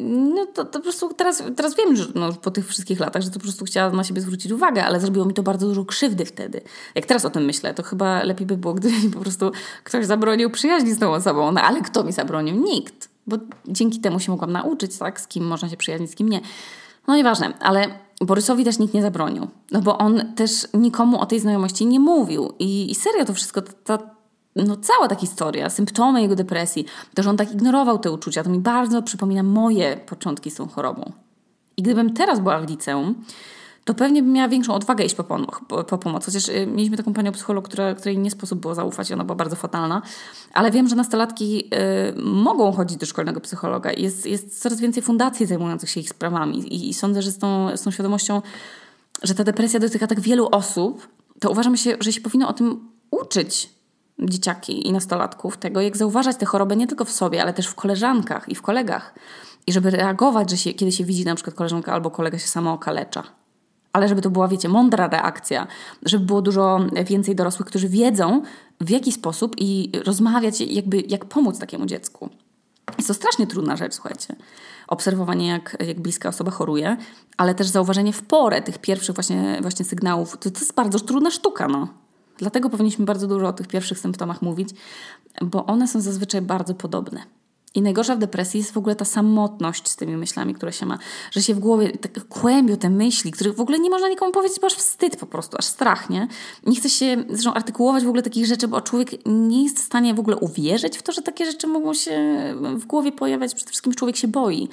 no 0.03 0.47
to, 0.47 0.65
to 0.65 0.79
po 0.79 0.83
prostu 0.83 1.15
teraz, 1.15 1.43
teraz 1.57 1.77
wiem, 1.77 1.97
że 1.97 2.05
no, 2.15 2.33
po 2.33 2.51
tych 2.51 2.69
wszystkich 2.69 3.01
latach, 3.01 3.23
że 3.23 3.31
to 3.31 3.35
po 3.35 3.41
prostu 3.41 3.65
chciała 3.65 3.91
na 3.91 4.05
siebie 4.05 4.21
zwrócić 4.21 4.53
uwagę, 4.53 4.85
ale 4.85 5.01
zrobiło 5.01 5.25
mi 5.25 5.35
to 5.35 5.43
bardzo 5.43 5.67
dużo 5.67 5.85
krzywdy 5.85 6.25
wtedy. 6.25 6.61
Jak 6.95 7.07
teraz 7.07 7.25
o 7.25 7.31
tym 7.31 7.45
myślę, 7.45 7.75
to 7.75 7.83
chyba 7.83 8.23
lepiej 8.23 8.47
by 8.47 8.57
było, 8.57 8.75
gdyby 8.75 8.99
mi 8.99 9.11
po 9.11 9.21
prostu 9.21 9.53
ktoś 9.85 10.07
zabronił 10.07 10.51
przyjaźni 10.51 10.93
z 10.93 10.99
tą 10.99 11.13
osobą. 11.13 11.53
No 11.53 11.61
ale 11.61 11.81
kto 11.81 12.05
mi 12.05 12.13
zabronił? 12.13 12.57
Nikt. 12.57 13.09
Bo 13.27 13.37
dzięki 13.69 14.01
temu 14.01 14.21
się 14.21 14.33
mogłam 14.33 14.53
nauczyć, 14.53 14.99
tak, 14.99 15.21
z 15.21 15.27
kim 15.27 15.45
można 15.45 15.69
się 15.69 15.77
przyjaźnić, 15.77 16.11
z 16.11 16.15
kim 16.15 16.29
nie. 16.29 16.41
No 17.09 17.17
nieważne, 17.17 17.53
ale 17.61 17.99
Borysowi 18.21 18.65
też 18.65 18.79
nikt 18.79 18.95
nie 18.95 19.03
zabronił. 19.03 19.47
No 19.71 19.81
bo 19.83 19.99
on 19.99 20.35
też 20.35 20.69
nikomu 20.75 21.21
o 21.21 21.27
tej 21.27 21.41
znajomości 21.41 21.87
nie 21.87 22.01
mówił. 22.01 22.53
I, 22.59 22.91
i 22.91 22.95
serio 22.95 23.25
to 23.25 23.35
wszystko, 23.35 23.63
ta, 23.63 23.99
no 24.57 24.77
cała 24.77 25.09
ta 25.09 25.15
historia, 25.15 25.71
symptomy 25.71 26.23
jego 26.23 26.37
depresji, 26.37 26.85
to, 27.15 27.23
że 27.23 27.31
on 27.31 27.37
tak 27.37 27.53
ignorował 27.53 27.99
te 27.99 28.13
uczucia, 28.13 28.43
to 28.43 28.51
mi 28.51 28.59
bardzo 28.59 29.03
przypomina 29.03 29.43
moje 29.43 29.97
początki 29.97 30.51
z 30.51 30.55
tą 30.55 30.69
chorobą. 30.69 31.13
I 31.77 31.83
gdybym 31.83 32.15
teraz 32.15 32.41
była 32.41 32.61
w 32.61 32.71
liceum, 32.71 33.15
to 33.91 33.95
pewnie 33.95 34.23
bym 34.23 34.33
miała 34.33 34.49
większą 34.49 34.75
odwagę 34.75 35.05
iść 35.05 35.15
po, 35.15 35.23
pom- 35.23 35.47
po, 35.69 35.85
po 35.85 35.99
pomoc. 35.99 36.27
Chociaż 36.27 36.49
y, 36.49 36.67
mieliśmy 36.67 36.97
taką 36.97 37.13
panią 37.13 37.33
psycholog, 37.33 37.69
która, 37.69 37.95
której 37.95 38.19
nie 38.19 38.31
sposób 38.31 38.61
było 38.61 38.75
zaufać, 38.75 39.13
ona 39.13 39.25
była 39.25 39.37
bardzo 39.37 39.57
fatalna. 39.57 40.03
Ale 40.53 40.71
wiem, 40.71 40.89
że 40.89 40.97
nastolatki 40.97 41.65
y, 41.65 42.23
mogą 42.23 42.73
chodzić 42.73 42.97
do 42.99 43.07
szkolnego 43.07 43.41
psychologa. 43.41 43.93
Jest, 43.93 44.27
jest 44.27 44.63
coraz 44.63 44.81
więcej 44.81 45.03
fundacji 45.03 45.47
zajmujących 45.47 45.91
się 45.91 46.01
ich 46.01 46.09
sprawami. 46.09 46.59
I, 46.59 46.89
i 46.89 46.95
sądzę, 46.95 47.23
że 47.23 47.31
z 47.31 47.39
tą, 47.39 47.77
z 47.77 47.83
tą 47.83 47.91
świadomością, 47.91 48.43
że 49.23 49.35
ta 49.35 49.45
depresja 49.45 49.81
dotyka 49.81 50.07
tak 50.07 50.21
wielu 50.21 50.49
osób, 50.53 51.09
to 51.41 51.51
uważam, 51.51 51.77
się, 51.77 51.97
że 52.01 52.13
się 52.13 52.21
powinno 52.21 52.49
o 52.49 52.53
tym 52.53 52.89
uczyć 53.11 53.71
dzieciaki 54.19 54.89
i 54.89 54.93
nastolatków 54.93 55.57
tego, 55.57 55.81
jak 55.81 55.97
zauważać 55.97 56.37
tę 56.37 56.47
chorobę 56.47 56.77
nie 56.77 56.87
tylko 56.87 57.05
w 57.05 57.11
sobie, 57.11 57.43
ale 57.43 57.53
też 57.53 57.67
w 57.67 57.75
koleżankach 57.75 58.49
i 58.49 58.55
w 58.55 58.63
kolegach. 58.63 59.15
I 59.67 59.73
żeby 59.73 59.91
reagować, 59.91 60.51
że 60.51 60.57
się, 60.57 60.75
kiedy 60.75 60.93
się 60.93 61.05
widzi 61.05 61.25
na 61.25 61.35
przykład 61.35 61.57
koleżanka 61.57 61.93
albo 61.93 62.11
kolega 62.11 62.39
się 62.39 62.49
samo 62.49 62.73
okalecza. 62.73 63.40
Ale 63.93 64.09
żeby 64.09 64.23
to 64.23 64.31
była, 64.31 64.49
wiecie, 64.49 64.69
mądra 64.69 65.09
reakcja, 65.09 65.67
żeby 66.03 66.25
było 66.25 66.43
dużo 66.43 66.81
więcej 67.07 67.35
dorosłych, 67.35 67.69
którzy 67.69 67.89
wiedzą 67.89 68.43
w 68.81 68.91
jaki 68.91 69.13
sposób 69.13 69.55
i 69.59 69.93
rozmawiać, 70.05 70.61
jakby 70.61 71.01
jak 71.01 71.25
pomóc 71.25 71.59
takiemu 71.59 71.87
dziecku. 71.87 72.29
Jest 72.97 73.09
to 73.09 73.15
strasznie 73.15 73.47
trudna 73.47 73.77
rzecz, 73.77 73.95
słuchajcie. 73.95 74.37
Obserwowanie, 74.89 75.47
jak, 75.47 75.77
jak 75.87 76.01
bliska 76.01 76.29
osoba 76.29 76.51
choruje, 76.51 76.97
ale 77.37 77.55
też 77.55 77.67
zauważenie 77.67 78.13
w 78.13 78.23
porę 78.23 78.63
tych 78.63 78.79
pierwszych 78.79 79.15
właśnie, 79.15 79.59
właśnie 79.63 79.85
sygnałów. 79.85 80.33
To, 80.33 80.51
to 80.51 80.59
jest 80.59 80.75
bardzo 80.75 81.01
trudna 81.01 81.31
sztuka, 81.31 81.69
no. 81.69 81.89
Dlatego 82.39 82.71
powinniśmy 82.71 83.05
bardzo 83.05 83.27
dużo 83.27 83.49
o 83.49 83.53
tych 83.53 83.69
pierwszych 83.69 83.99
symptomach 83.99 84.43
mówić, 84.43 84.69
bo 85.43 85.67
one 85.67 85.89
są 85.89 86.01
zazwyczaj 86.01 86.43
bardzo 86.43 86.75
podobne. 86.75 87.23
I 87.75 87.83
najgorsza 87.83 88.17
w 88.17 88.19
depresji 88.19 88.59
jest 88.59 88.73
w 88.73 88.77
ogóle 88.77 88.97
ta 88.97 89.05
samotność 89.05 89.89
z 89.89 89.97
tymi 89.97 90.17
myślami, 90.17 90.55
które 90.55 90.73
się 90.73 90.87
ma, 90.87 90.99
że 91.31 91.43
się 91.43 91.55
w 91.55 91.59
głowie 91.59 91.99
tak 91.99 92.29
kłębią 92.29 92.77
te 92.77 92.91
myśli, 92.91 93.31
których 93.31 93.55
w 93.55 93.61
ogóle 93.61 93.79
nie 93.79 93.91
można 93.91 94.09
nikomu 94.09 94.33
powiedzieć, 94.33 94.61
bo 94.61 94.67
aż 94.67 94.75
wstyd 94.75 95.17
po 95.17 95.27
prostu, 95.27 95.57
aż 95.57 95.65
strach, 95.65 96.11
nie? 96.11 96.29
Nie 96.67 96.77
chce 96.77 96.91
się 96.91 97.25
zresztą 97.29 97.55
artykułować 97.55 98.05
w 98.05 98.09
ogóle 98.09 98.23
takich 98.23 98.47
rzeczy, 98.47 98.69
bo 98.69 98.81
człowiek 98.81 99.11
nie 99.27 99.63
jest 99.63 99.79
w 99.79 99.83
stanie 99.83 100.15
w 100.15 100.21
ogóle 100.21 100.37
uwierzyć 100.37 100.99
w 100.99 101.03
to, 101.03 101.13
że 101.13 101.23
takie 101.23 101.47
rzeczy 101.47 101.67
mogą 101.67 101.95
się 101.95 102.21
w 102.75 102.87
głowie 102.87 103.13
pojawiać. 103.13 103.55
Przede 103.55 103.69
wszystkim 103.69 103.95
człowiek 103.95 104.17
się 104.17 104.29
boi. 104.29 104.69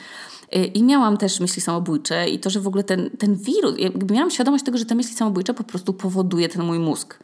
I 0.73 0.83
miałam 0.83 1.17
też 1.17 1.39
myśli 1.39 1.61
samobójcze 1.61 2.29
i 2.29 2.39
to, 2.39 2.49
że 2.49 2.59
w 2.59 2.67
ogóle 2.67 2.83
ten, 2.83 3.09
ten 3.19 3.35
wirus, 3.35 3.73
jakby 3.77 4.13
miałam 4.13 4.31
świadomość 4.31 4.63
tego, 4.63 4.77
że 4.77 4.85
te 4.85 4.95
myśli 4.95 5.13
samobójcze 5.13 5.53
po 5.53 5.63
prostu 5.63 5.93
powoduje 5.93 6.49
ten 6.49 6.63
mój 6.63 6.79
mózg. 6.79 7.19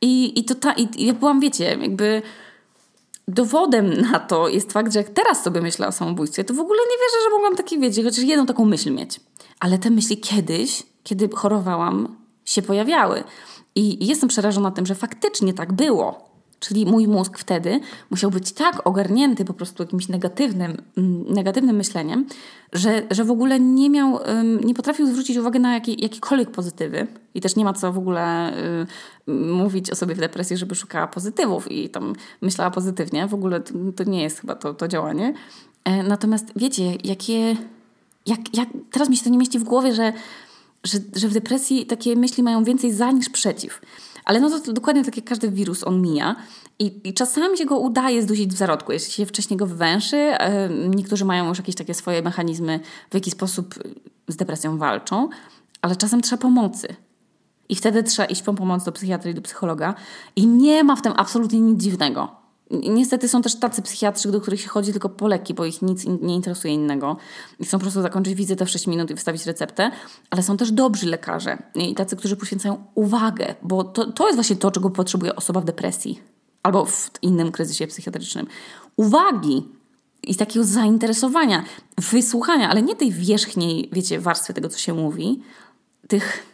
I, 0.00 0.40
i, 0.40 0.44
to 0.44 0.54
ta, 0.54 0.72
i 0.72 1.06
ja 1.06 1.12
byłam, 1.12 1.40
wiecie, 1.40 1.64
jakby 1.64 2.22
dowodem 3.28 4.00
na 4.00 4.18
to 4.20 4.48
jest 4.48 4.72
fakt, 4.72 4.92
że 4.92 4.98
jak 4.98 5.08
teraz 5.08 5.42
sobie 5.42 5.60
myślę 5.60 5.88
o 5.88 5.92
samobójstwie, 5.92 6.44
to 6.44 6.54
w 6.54 6.60
ogóle 6.60 6.80
nie 6.90 6.96
wierzę, 6.96 7.24
że 7.24 7.30
mogłam 7.30 7.56
takie, 7.56 7.78
wiecie, 7.78 8.02
chociaż 8.04 8.24
jedną 8.24 8.46
taką 8.46 8.64
myśl 8.64 8.92
mieć. 8.92 9.20
Ale 9.60 9.78
te 9.78 9.90
myśli 9.90 10.18
kiedyś, 10.18 10.82
kiedy 11.02 11.28
chorowałam, 11.34 12.16
się 12.44 12.62
pojawiały. 12.62 13.24
I 13.74 14.06
jestem 14.06 14.28
przerażona 14.28 14.70
tym, 14.70 14.86
że 14.86 14.94
faktycznie 14.94 15.54
tak 15.54 15.72
było. 15.72 16.29
Czyli 16.60 16.86
mój 16.86 17.08
mózg 17.08 17.38
wtedy 17.38 17.80
musiał 18.10 18.30
być 18.30 18.52
tak 18.52 18.86
ogarnięty 18.86 19.44
po 19.44 19.54
prostu 19.54 19.82
jakimś 19.82 20.08
negatywnym, 20.08 20.76
mm, 20.96 21.24
negatywnym 21.28 21.76
myśleniem, 21.76 22.26
że, 22.72 23.02
że 23.10 23.24
w 23.24 23.30
ogóle 23.30 23.60
nie 23.60 23.90
miał, 23.90 24.18
nie 24.64 24.74
potrafił 24.74 25.06
zwrócić 25.06 25.36
uwagi 25.36 25.60
na 25.60 25.74
jakie, 25.74 25.92
jakiekolwiek 25.92 26.50
pozytywy. 26.50 27.06
I 27.34 27.40
też 27.40 27.56
nie 27.56 27.64
ma 27.64 27.72
co 27.72 27.92
w 27.92 27.98
ogóle 27.98 28.52
y, 29.28 29.32
mówić 29.32 29.90
o 29.90 29.96
sobie 29.96 30.14
w 30.14 30.18
depresji, 30.18 30.56
żeby 30.56 30.74
szukała 30.74 31.06
pozytywów 31.06 31.72
i 31.72 31.90
tam 31.90 32.12
myślała 32.40 32.70
pozytywnie. 32.70 33.26
W 33.26 33.34
ogóle 33.34 33.60
to, 33.60 33.74
to 33.96 34.04
nie 34.04 34.22
jest 34.22 34.40
chyba 34.40 34.54
to, 34.54 34.74
to 34.74 34.88
działanie. 34.88 35.34
E, 35.84 36.02
natomiast 36.02 36.46
wiecie, 36.56 36.96
jakie. 37.04 37.56
Jak, 38.26 38.54
jak, 38.54 38.68
teraz 38.90 39.08
mi 39.08 39.16
się 39.16 39.24
to 39.24 39.30
nie 39.30 39.38
mieści 39.38 39.58
w 39.58 39.64
głowie, 39.64 39.94
że, 39.94 40.12
że, 40.84 40.98
że 41.16 41.28
w 41.28 41.32
depresji 41.32 41.86
takie 41.86 42.16
myśli 42.16 42.42
mają 42.42 42.64
więcej 42.64 42.92
za 42.92 43.10
niż 43.10 43.28
przeciw. 43.28 43.80
Ale 44.24 44.40
no 44.40 44.60
to, 44.60 44.72
dokładnie 44.72 45.04
tak 45.04 45.16
jak 45.16 45.24
każdy 45.24 45.50
wirus, 45.50 45.84
on 45.84 46.02
mija. 46.02 46.36
I, 46.78 47.00
I, 47.04 47.14
czasami 47.14 47.58
się 47.58 47.64
go 47.64 47.78
udaje 47.78 48.22
zdusić 48.22 48.52
w 48.52 48.56
zarodku, 48.56 48.92
jeśli 48.92 49.12
się 49.12 49.26
wcześniej 49.26 49.56
go 49.56 49.66
wywęszy. 49.66 50.32
Niektórzy 50.88 51.24
mają 51.24 51.48
już 51.48 51.58
jakieś 51.58 51.74
takie 51.74 51.94
swoje 51.94 52.22
mechanizmy, 52.22 52.80
w 53.10 53.14
jaki 53.14 53.30
sposób 53.30 53.74
z 54.28 54.36
depresją 54.36 54.78
walczą, 54.78 55.28
ale 55.82 55.96
czasem 55.96 56.22
trzeba 56.22 56.42
pomocy. 56.42 56.96
I 57.68 57.76
wtedy 57.76 58.02
trzeba 58.02 58.26
iść 58.26 58.42
po 58.42 58.54
pomoc 58.54 58.84
do 58.84 58.92
psychiatry 58.92 59.30
i 59.30 59.34
do 59.34 59.42
psychologa. 59.42 59.94
I 60.36 60.46
nie 60.46 60.84
ma 60.84 60.96
w 60.96 61.02
tym 61.02 61.12
absolutnie 61.16 61.60
nic 61.60 61.82
dziwnego. 61.82 62.39
Niestety 62.70 63.28
są 63.28 63.42
też 63.42 63.54
tacy 63.58 63.82
psychiatrzy, 63.82 64.30
do 64.30 64.40
których 64.40 64.60
się 64.60 64.68
chodzi 64.68 64.92
tylko 64.92 65.08
po 65.08 65.28
leki, 65.28 65.54
bo 65.54 65.64
ich 65.64 65.82
nic 65.82 66.04
nie 66.22 66.34
interesuje 66.34 66.74
innego. 66.74 67.16
I 67.60 67.64
chcą 67.64 67.78
po 67.78 67.82
prostu 67.82 68.02
zakończyć 68.02 68.34
wizytę 68.34 68.66
w 68.66 68.70
6 68.70 68.86
minut 68.86 69.10
i 69.10 69.14
wystawić 69.14 69.46
receptę. 69.46 69.90
Ale 70.30 70.42
są 70.42 70.56
też 70.56 70.72
dobrzy 70.72 71.06
lekarze 71.06 71.58
i 71.74 71.94
tacy, 71.94 72.16
którzy 72.16 72.36
poświęcają 72.36 72.84
uwagę, 72.94 73.54
bo 73.62 73.84
to, 73.84 74.12
to 74.12 74.26
jest 74.26 74.36
właśnie 74.36 74.56
to, 74.56 74.70
czego 74.70 74.90
potrzebuje 74.90 75.36
osoba 75.36 75.60
w 75.60 75.64
depresji 75.64 76.22
albo 76.62 76.84
w 76.84 77.10
innym 77.22 77.52
kryzysie 77.52 77.86
psychiatrycznym. 77.86 78.46
Uwagi 78.96 79.68
i 80.22 80.36
takiego 80.36 80.64
zainteresowania, 80.64 81.64
wysłuchania, 81.98 82.70
ale 82.70 82.82
nie 82.82 82.96
tej 82.96 83.12
wierzchniej, 83.12 83.88
wiecie, 83.92 84.20
warstwy 84.20 84.54
tego, 84.54 84.68
co 84.68 84.78
się 84.78 84.94
mówi, 84.94 85.42
tych 86.08 86.46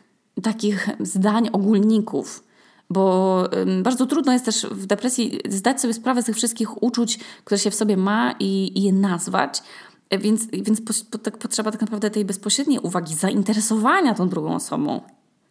takich 0.42 0.88
zdań 1.00 1.48
ogólników, 1.52 2.44
bo 2.90 3.44
bardzo 3.83 4.07
trudno 4.07 4.33
jest 4.33 4.44
też 4.44 4.66
w 4.70 4.87
depresji 4.87 5.40
zdać 5.49 5.81
sobie 5.81 5.94
sprawę 5.94 6.22
z 6.22 6.25
tych 6.25 6.37
wszystkich 6.37 6.83
uczuć, 6.83 7.18
które 7.44 7.59
się 7.59 7.70
w 7.70 7.75
sobie 7.75 7.96
ma 7.96 8.35
i, 8.40 8.79
i 8.79 8.83
je 8.83 8.92
nazwać. 8.92 9.62
Więc, 10.11 10.46
więc 10.46 10.81
po, 10.81 10.92
po, 11.11 11.18
tak 11.18 11.38
potrzeba 11.38 11.70
tak 11.70 11.81
naprawdę 11.81 12.11
tej 12.11 12.25
bezpośredniej 12.25 12.79
uwagi, 12.79 13.14
zainteresowania 13.14 14.14
tą 14.14 14.29
drugą 14.29 14.55
osobą. 14.55 15.01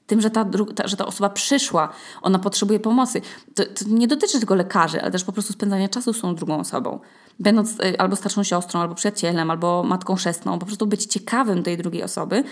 Tym, 0.07 0.21
że 0.21 0.29
ta, 0.29 0.45
ta, 0.75 0.87
że 0.87 0.97
ta 0.97 1.05
osoba 1.05 1.29
przyszła, 1.29 1.89
ona 2.21 2.39
potrzebuje 2.39 2.79
pomocy. 2.79 3.21
To, 3.55 3.63
to, 3.63 3.85
nie 3.87 4.07
dotyczy 4.07 4.37
tylko 4.37 4.55
lekarzy, 4.55 5.01
ale 5.01 5.11
też 5.11 5.23
po 5.23 5.31
prostu 5.31 5.53
spędzania 5.53 5.89
czasu 5.89 6.13
z 6.13 6.21
tą 6.21 6.35
drugą 6.35 6.59
osobą. 6.59 6.99
Będąc 7.39 7.79
y, 7.79 7.97
albo 7.97 8.15
starszą 8.15 8.43
siostrą, 8.43 8.79
albo 8.79 8.95
przyjacielem, 8.95 9.51
albo 9.51 9.83
matką 9.83 10.15
chrzestną, 10.15 10.59
po 10.59 10.65
prostu 10.65 10.87
być 10.87 11.05
ciekawym 11.05 11.63
tej 11.63 11.77
drugiej 11.77 12.03
osoby, 12.03 12.43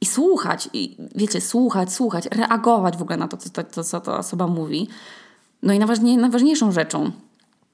i 0.00 0.06
słuchać, 0.06 0.68
i 0.72 0.96
wiecie, 1.14 1.40
słuchać, 1.40 1.92
słuchać, 1.92 2.26
reagować 2.26 2.96
w 2.96 3.02
ogóle 3.02 3.16
na 3.16 3.28
to, 3.28 3.36
co, 3.36 3.62
to, 3.62 3.84
co 3.84 4.00
ta 4.00 4.18
osoba 4.18 4.46
mówi. 4.46 4.88
No 5.62 5.72
i 5.72 5.78
najważniej, 5.78 6.16
najważniejszą 6.16 6.72
rzeczą, 6.72 7.10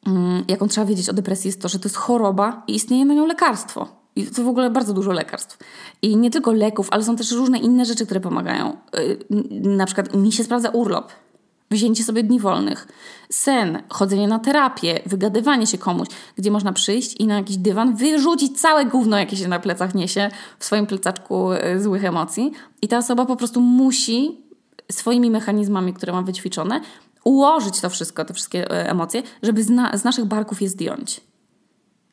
mm, 0.07 0.45
jaką 0.49 0.69
trzeba 0.69 0.87
wiedzieć 0.87 1.09
o 1.09 1.13
depresji, 1.13 1.49
jest 1.49 1.61
to, 1.61 1.69
że 1.69 1.79
to 1.79 1.89
jest 1.89 1.97
choroba 1.97 2.63
i 2.67 2.75
istnieje 2.75 3.05
na 3.05 3.15
nią 3.15 3.27
lekarstwo. 3.27 3.89
I 4.17 4.27
to 4.27 4.45
w 4.45 4.49
ogóle 4.49 4.71
bardzo 4.71 4.93
dużo 4.93 5.13
lekarstw. 5.13 5.59
I 6.03 6.17
nie 6.17 6.31
tylko 6.31 6.53
leków, 6.53 6.89
ale 6.91 7.05
są 7.05 7.17
też 7.17 7.33
różne 7.33 7.59
inne 7.59 7.85
rzeczy, 7.85 8.05
które 8.05 8.21
pomagają. 8.21 8.77
Y, 8.99 9.19
na 9.51 9.87
przykład 9.87 10.15
mi 10.15 10.33
się 10.33 10.45
sprawdza 10.45 10.69
urlop 10.71 11.13
wzięcie 11.75 12.05
sobie 12.05 12.23
dni 12.23 12.41
wolnych, 12.41 12.89
sen, 13.31 13.83
chodzenie 13.89 14.29
na 14.29 14.39
terapię, 14.39 15.01
wygadywanie 15.07 15.67
się 15.67 15.79
komuś, 15.79 16.09
gdzie 16.37 16.51
można 16.51 16.73
przyjść 16.73 17.15
i 17.21 17.27
na 17.27 17.35
jakiś 17.35 17.57
dywan 17.57 17.97
wyrzucić 17.97 18.61
całe 18.61 18.85
gówno, 18.85 19.19
jakie 19.19 19.37
się 19.37 19.49
na 19.49 19.59
plecach 19.59 19.95
niesie 19.95 20.31
w 20.59 20.65
swoim 20.65 20.87
plecaczku 20.87 21.53
e, 21.53 21.81
złych 21.81 22.05
emocji. 22.05 22.53
I 22.83 22.89
ta 22.89 22.99
osoba 22.99 23.27
po 23.27 23.37
prostu 23.37 23.61
musi 23.61 24.45
swoimi 24.93 25.31
mechanizmami, 25.31 25.95
które 25.95 26.13
ma 26.13 26.23
wyćwiczone, 26.23 26.81
ułożyć 27.25 27.81
to 27.81 27.91
wszystko, 27.91 28.25
te 28.25 28.35
wszystkie 28.35 28.71
e, 28.71 28.91
emocje, 28.91 29.23
żeby 29.43 29.63
z, 29.63 29.71
na, 29.71 29.97
z 29.97 30.05
naszych 30.05 30.25
barków 30.25 30.63
je 30.63 30.69
zdjąć. 30.69 31.21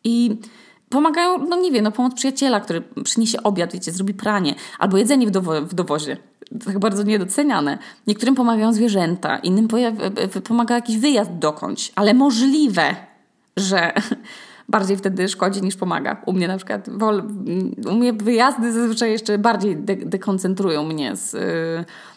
I 0.03 0.39
pomagają, 0.89 1.37
no 1.47 1.55
nie 1.55 1.71
wiem, 1.71 1.83
no 1.83 1.91
pomoc 1.91 2.13
przyjaciela, 2.13 2.59
który 2.59 2.81
przyniesie 3.03 3.43
obiad, 3.43 3.73
wiecie, 3.73 3.91
zrobi 3.91 4.13
pranie, 4.13 4.55
albo 4.79 4.97
jedzenie 4.97 5.27
w, 5.27 5.31
dowo 5.31 5.61
w 5.61 5.73
dowozie 5.73 6.17
tak 6.65 6.79
bardzo 6.79 7.03
niedoceniane. 7.03 7.77
Niektórym 8.07 8.35
pomagają 8.35 8.73
zwierzęta, 8.73 9.37
innym 9.37 9.67
pomaga 10.43 10.75
jakiś 10.75 10.97
wyjazd 10.97 11.31
dokądś, 11.31 11.91
ale 11.95 12.13
możliwe, 12.13 12.95
że 13.57 13.93
bardziej 14.69 14.97
wtedy 14.97 15.27
szkodzi 15.27 15.61
niż 15.61 15.75
pomaga. 15.75 16.21
U 16.25 16.33
mnie 16.33 16.47
na 16.47 16.57
przykład, 16.57 16.89
u 17.89 17.93
mnie 17.93 18.13
wyjazdy 18.13 18.73
zazwyczaj 18.73 19.11
jeszcze 19.11 19.37
bardziej 19.37 19.77
de 19.77 19.95
dekoncentrują 19.95 20.83
mnie 20.83 21.15
z, 21.15 21.33
yy, 21.33 21.39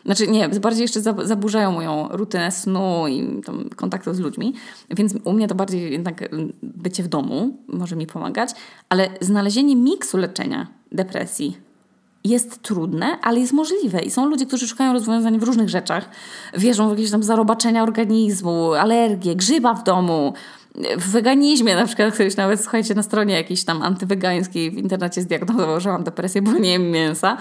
znaczy 0.05 0.29
nie, 0.29 0.49
bardziej 0.49 0.83
jeszcze 0.83 1.01
zaburzają 1.01 1.73
moją 1.73 2.09
rutynę 2.11 2.51
snu 2.51 3.09
i 3.09 3.43
tam, 3.43 3.71
kontaktu 3.77 4.15
z 4.15 4.19
ludźmi, 4.19 4.55
więc 4.91 5.15
u 5.25 5.33
mnie 5.33 5.49
to 5.49 5.55
bardziej 5.55 5.93
jednak 5.93 6.23
y, 6.23 6.29
bycie 6.63 7.03
w 7.03 7.09
domu 7.09 7.59
może 7.69 7.97
mi 7.97 8.07
pomagać, 8.07 8.51
ale 8.89 9.09
znalezienie 9.21 9.77
miksu 9.77 10.19
leczenia 10.19 10.67
depresji 10.93 11.65
jest 12.25 12.63
trudne, 12.63 13.19
ale 13.23 13.41
jest 13.41 13.53
możliwe. 13.53 14.01
I 14.01 14.11
są 14.11 14.27
ludzie, 14.27 14.47
którzy 14.47 14.69
szukają 14.69 14.93
rozwiązań 14.93 15.39
w 15.39 15.43
różnych 15.43 15.69
rzeczach. 15.69 16.11
Wierzą 16.55 16.89
w 16.89 16.91
jakieś 16.91 17.11
tam 17.11 17.23
zarobaczenia 17.23 17.83
organizmu, 17.83 18.73
alergie, 18.73 19.37
grzyba 19.37 19.75
w 19.75 19.85
domu, 19.85 20.35
w 20.97 21.11
weganizmie 21.11 21.75
na 21.75 21.87
przykład 21.87 22.15
ktoś 22.15 22.37
nawet, 22.37 22.61
słuchajcie, 22.61 22.95
na 22.95 23.03
stronie 23.03 23.35
jakiejś 23.35 23.65
tam 23.65 23.83
antywegańskiej 23.83 24.71
w 24.71 24.79
internecie 24.79 25.23
zdiagnozował, 25.23 25.81
że 25.81 25.91
mam 25.91 26.05
depresję, 26.05 26.43
bo 26.43 26.53
nie 26.53 26.71
jem 26.71 26.91
mięsa. 26.91 27.37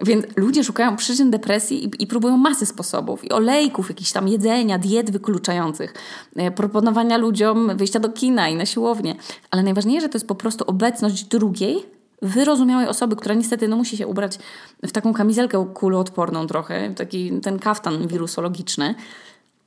Więc 0.00 0.24
ludzie 0.36 0.64
szukają 0.64 0.96
przyczyn 0.96 1.30
depresji 1.30 1.84
i, 1.84 2.02
i 2.02 2.06
próbują 2.06 2.36
masy 2.36 2.66
sposobów. 2.66 3.24
I 3.24 3.32
olejków, 3.32 3.88
jakichś 3.88 4.12
tam 4.12 4.28
jedzenia, 4.28 4.78
diet 4.78 5.10
wykluczających, 5.10 5.94
e, 6.36 6.50
proponowania 6.50 7.16
ludziom 7.16 7.76
wyjścia 7.76 8.00
do 8.00 8.08
kina 8.08 8.48
i 8.48 8.54
na 8.54 8.66
siłownię. 8.66 9.14
Ale 9.50 9.62
najważniejsze 9.62 10.08
to 10.08 10.16
jest 10.16 10.28
po 10.28 10.34
prostu 10.34 10.64
obecność 10.66 11.24
drugiej, 11.24 11.86
wyrozumiałej 12.22 12.88
osoby, 12.88 13.16
która 13.16 13.34
niestety 13.34 13.68
no, 13.68 13.76
musi 13.76 13.96
się 13.96 14.06
ubrać 14.06 14.38
w 14.82 14.92
taką 14.92 15.12
kamizelkę 15.12 15.66
kuloodporną 15.74 16.46
trochę, 16.46 16.94
taki 16.94 17.40
ten 17.40 17.58
kaftan 17.58 18.08
wirusologiczny, 18.08 18.94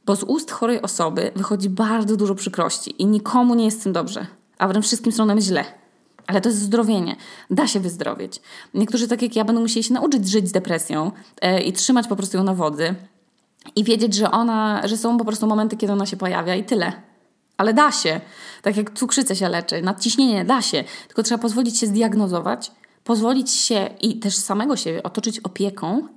bo 0.06 0.16
z 0.16 0.24
ust 0.24 0.52
chorej 0.52 0.82
osoby 0.82 1.32
wychodzi 1.36 1.70
bardzo 1.70 2.18
dużo 2.18 2.36
przykrości 2.36 3.02
i 3.02 3.06
nikomu 3.06 3.56
nie 3.56 3.66
jest 3.66 3.80
z 3.80 3.84
tym 3.84 3.94
dobrze, 3.94 4.26
a 4.58 4.68
wręcz 4.68 4.86
wszystkim 4.86 5.12
stronom 5.12 5.40
źle. 5.40 5.66
Ale 6.28 6.42
to 6.42 6.50
jest 6.50 6.62
zdrowienie. 6.62 7.16
Da 7.50 7.68
się 7.68 7.80
wyzdrowieć. 7.80 8.42
Niektórzy, 8.74 9.08
tak 9.08 9.22
jak 9.22 9.36
ja, 9.36 9.46
będą 9.46 9.62
musieli 9.62 9.84
się 9.84 9.94
nauczyć 9.94 10.30
żyć 10.30 10.50
z 10.50 10.52
depresją 10.52 11.12
e, 11.42 11.62
i 11.62 11.74
trzymać 11.74 12.08
po 12.08 12.16
prostu 12.16 12.38
ją 12.38 12.44
na 12.44 12.54
wodzy 12.54 12.96
i 13.76 13.84
wiedzieć, 13.84 14.14
że 14.14 14.32
ona, 14.32 14.88
że 14.88 14.98
są 14.98 15.18
po 15.18 15.26
prostu 15.26 15.48
momenty, 15.48 15.78
kiedy 15.78 15.94
ona 15.94 16.06
się 16.06 16.18
pojawia 16.18 16.56
i 16.56 16.64
tyle. 16.64 16.94
Ale 17.58 17.74
da 17.74 17.92
się. 17.92 18.22
Tak 18.62 18.78
jak 18.78 18.94
cukrzycę 18.94 19.36
się 19.36 19.50
leczy, 19.50 19.82
nadciśnienie 19.82 20.46
da 20.46 20.62
się. 20.62 20.84
Tylko 21.08 21.24
trzeba 21.24 21.42
pozwolić 21.42 21.80
się 21.80 21.88
zdiagnozować, 21.88 22.72
pozwolić 23.04 23.52
się 23.52 23.90
i 24.02 24.20
też 24.20 24.36
samego 24.36 24.76
siebie 24.76 25.04
otoczyć 25.04 25.40
opieką 25.40 26.08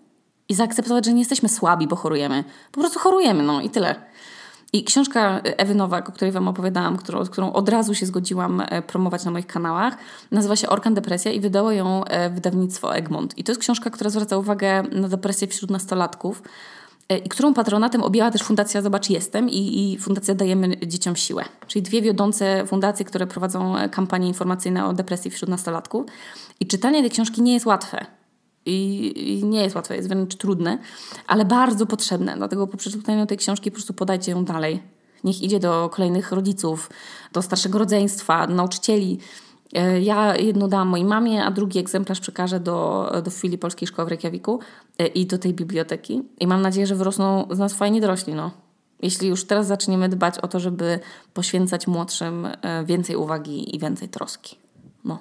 i 0.48 0.54
zaakceptować, 0.54 1.04
że 1.04 1.12
nie 1.12 1.18
jesteśmy 1.18 1.48
słabi, 1.48 1.86
bo 1.86 1.96
chorujemy. 1.96 2.44
Po 2.72 2.80
prostu 2.80 2.98
chorujemy, 2.98 3.42
no 3.42 3.60
i 3.60 3.70
tyle. 3.70 3.94
I 4.72 4.84
książka 4.84 5.40
Ewy 5.44 5.74
Nowak, 5.74 6.08
o 6.08 6.12
której 6.12 6.32
Wam 6.32 6.48
opowiadałam, 6.48 6.96
którą, 6.96 7.24
którą 7.24 7.52
od 7.52 7.68
razu 7.68 7.94
się 7.94 8.06
zgodziłam 8.06 8.60
e, 8.60 8.82
promować 8.82 9.24
na 9.24 9.30
moich 9.30 9.46
kanałach, 9.46 9.96
nazywa 10.30 10.56
się 10.56 10.68
Orkan 10.68 10.94
Depresja 10.94 11.32
i 11.32 11.40
wydało 11.40 11.72
ją 11.72 12.04
e, 12.04 12.30
wydawnictwo 12.30 12.96
Egmont. 12.96 13.38
I 13.38 13.44
to 13.44 13.52
jest 13.52 13.60
książka, 13.60 13.90
która 13.90 14.10
zwraca 14.10 14.36
uwagę 14.36 14.82
na 14.82 15.08
depresję 15.08 15.48
wśród 15.48 15.70
nastolatków 15.70 16.42
i 17.16 17.28
którą 17.28 17.54
patronatem 17.54 18.02
objęła 18.02 18.30
też 18.30 18.42
Fundacja 18.42 18.82
Zobacz 18.82 19.10
Jestem 19.10 19.50
i, 19.50 19.92
i 19.92 19.98
Fundacja 19.98 20.34
Dajemy 20.34 20.76
Dzieciom 20.86 21.16
Siłę. 21.16 21.44
Czyli 21.66 21.82
dwie 21.82 22.02
wiodące 22.02 22.66
fundacje, 22.66 23.04
które 23.04 23.26
prowadzą 23.26 23.76
e, 23.76 23.88
kampanie 23.88 24.28
informacyjne 24.28 24.86
o 24.86 24.92
depresji 24.92 25.30
wśród 25.30 25.50
nastolatków. 25.50 26.06
I 26.60 26.66
czytanie 26.66 27.00
tej 27.00 27.10
książki 27.10 27.42
nie 27.42 27.54
jest 27.54 27.66
łatwe. 27.66 28.06
I, 28.66 29.12
I, 29.38 29.44
nie 29.44 29.62
jest 29.62 29.76
łatwe, 29.76 29.96
jest 29.96 30.08
wręcz 30.08 30.34
trudne, 30.34 30.78
ale 31.26 31.44
bardzo 31.44 31.86
potrzebne. 31.86 32.34
Dlatego 32.36 32.66
po 32.66 32.76
przeczytaniu 32.76 33.26
tej 33.26 33.38
książki 33.38 33.70
po 33.70 33.74
prostu 33.74 33.94
podajcie 33.94 34.32
ją 34.32 34.44
dalej. 34.44 34.82
Niech 35.24 35.42
idzie 35.42 35.60
do 35.60 35.90
kolejnych 35.92 36.32
rodziców, 36.32 36.90
do 37.32 37.42
starszego 37.42 37.78
rodzeństwa, 37.78 38.46
do 38.46 38.54
nauczycieli, 38.54 39.18
E, 39.18 39.47
ja 40.00 40.36
jedno 40.36 40.68
dałam 40.68 40.88
mojej 40.88 41.06
mamie, 41.06 41.44
a 41.44 41.50
drugi 41.50 41.78
egzemplarz 41.78 42.20
przekażę 42.20 42.60
do, 42.60 43.10
do 43.24 43.30
filii 43.30 43.58
Polskiej 43.58 43.88
Szkoły 43.88 44.06
w 44.06 44.08
Reykjaviku 44.08 44.60
e, 44.98 45.06
i 45.06 45.26
do 45.26 45.38
tej 45.38 45.54
biblioteki. 45.54 46.22
I 46.40 46.46
mam 46.46 46.62
nadzieję, 46.62 46.86
że 46.86 46.94
wyrosną 46.94 47.46
z 47.50 47.58
nas 47.58 47.74
fajni 47.74 48.00
dorośli. 48.00 48.34
No. 48.34 48.50
Jeśli 49.02 49.28
już 49.28 49.44
teraz 49.44 49.66
zaczniemy 49.66 50.08
dbać 50.08 50.38
o 50.38 50.48
to, 50.48 50.60
żeby 50.60 51.00
poświęcać 51.34 51.86
młodszym 51.86 52.46
e, 52.62 52.84
więcej 52.84 53.16
uwagi 53.16 53.76
i 53.76 53.78
więcej 53.78 54.08
troski. 54.08 54.56
No. 55.04 55.18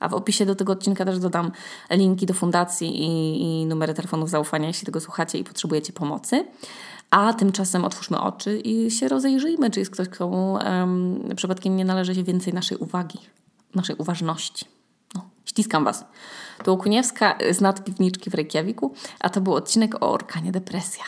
A 0.00 0.08
w 0.08 0.14
opisie 0.14 0.46
do 0.46 0.54
tego 0.54 0.72
odcinka 0.72 1.04
też 1.04 1.18
dodam 1.18 1.52
linki 1.90 2.26
do 2.26 2.34
fundacji 2.34 3.02
i, 3.02 3.42
i 3.42 3.66
numery 3.66 3.94
telefonów 3.94 4.30
zaufania, 4.30 4.68
jeśli 4.68 4.86
tego 4.86 5.00
słuchacie 5.00 5.38
i 5.38 5.44
potrzebujecie 5.44 5.92
pomocy. 5.92 6.44
A 7.10 7.32
tymczasem 7.32 7.84
otwórzmy 7.84 8.20
oczy 8.20 8.58
i 8.58 8.90
się 8.90 9.08
rozejrzyjmy, 9.08 9.70
czy 9.70 9.80
jest 9.80 9.92
ktoś, 9.92 10.08
komu 10.08 10.52
um, 10.52 11.20
przypadkiem 11.36 11.76
nie 11.76 11.84
należy 11.84 12.14
się 12.14 12.22
więcej 12.22 12.54
naszej 12.54 12.78
uwagi 12.78 13.18
naszej 13.74 13.96
uważności. 13.96 14.66
No, 15.14 15.30
ściskam 15.44 15.84
Was. 15.84 16.04
Tu 16.64 16.72
Okuniewska 16.72 17.38
z 17.50 17.60
nadpiwniczki 17.60 18.30
w 18.30 18.34
Reykjaviku, 18.34 18.94
a 19.20 19.30
to 19.30 19.40
był 19.40 19.54
odcinek 19.54 20.02
o 20.02 20.12
orkanie 20.12 20.52
depresja. 20.52 21.04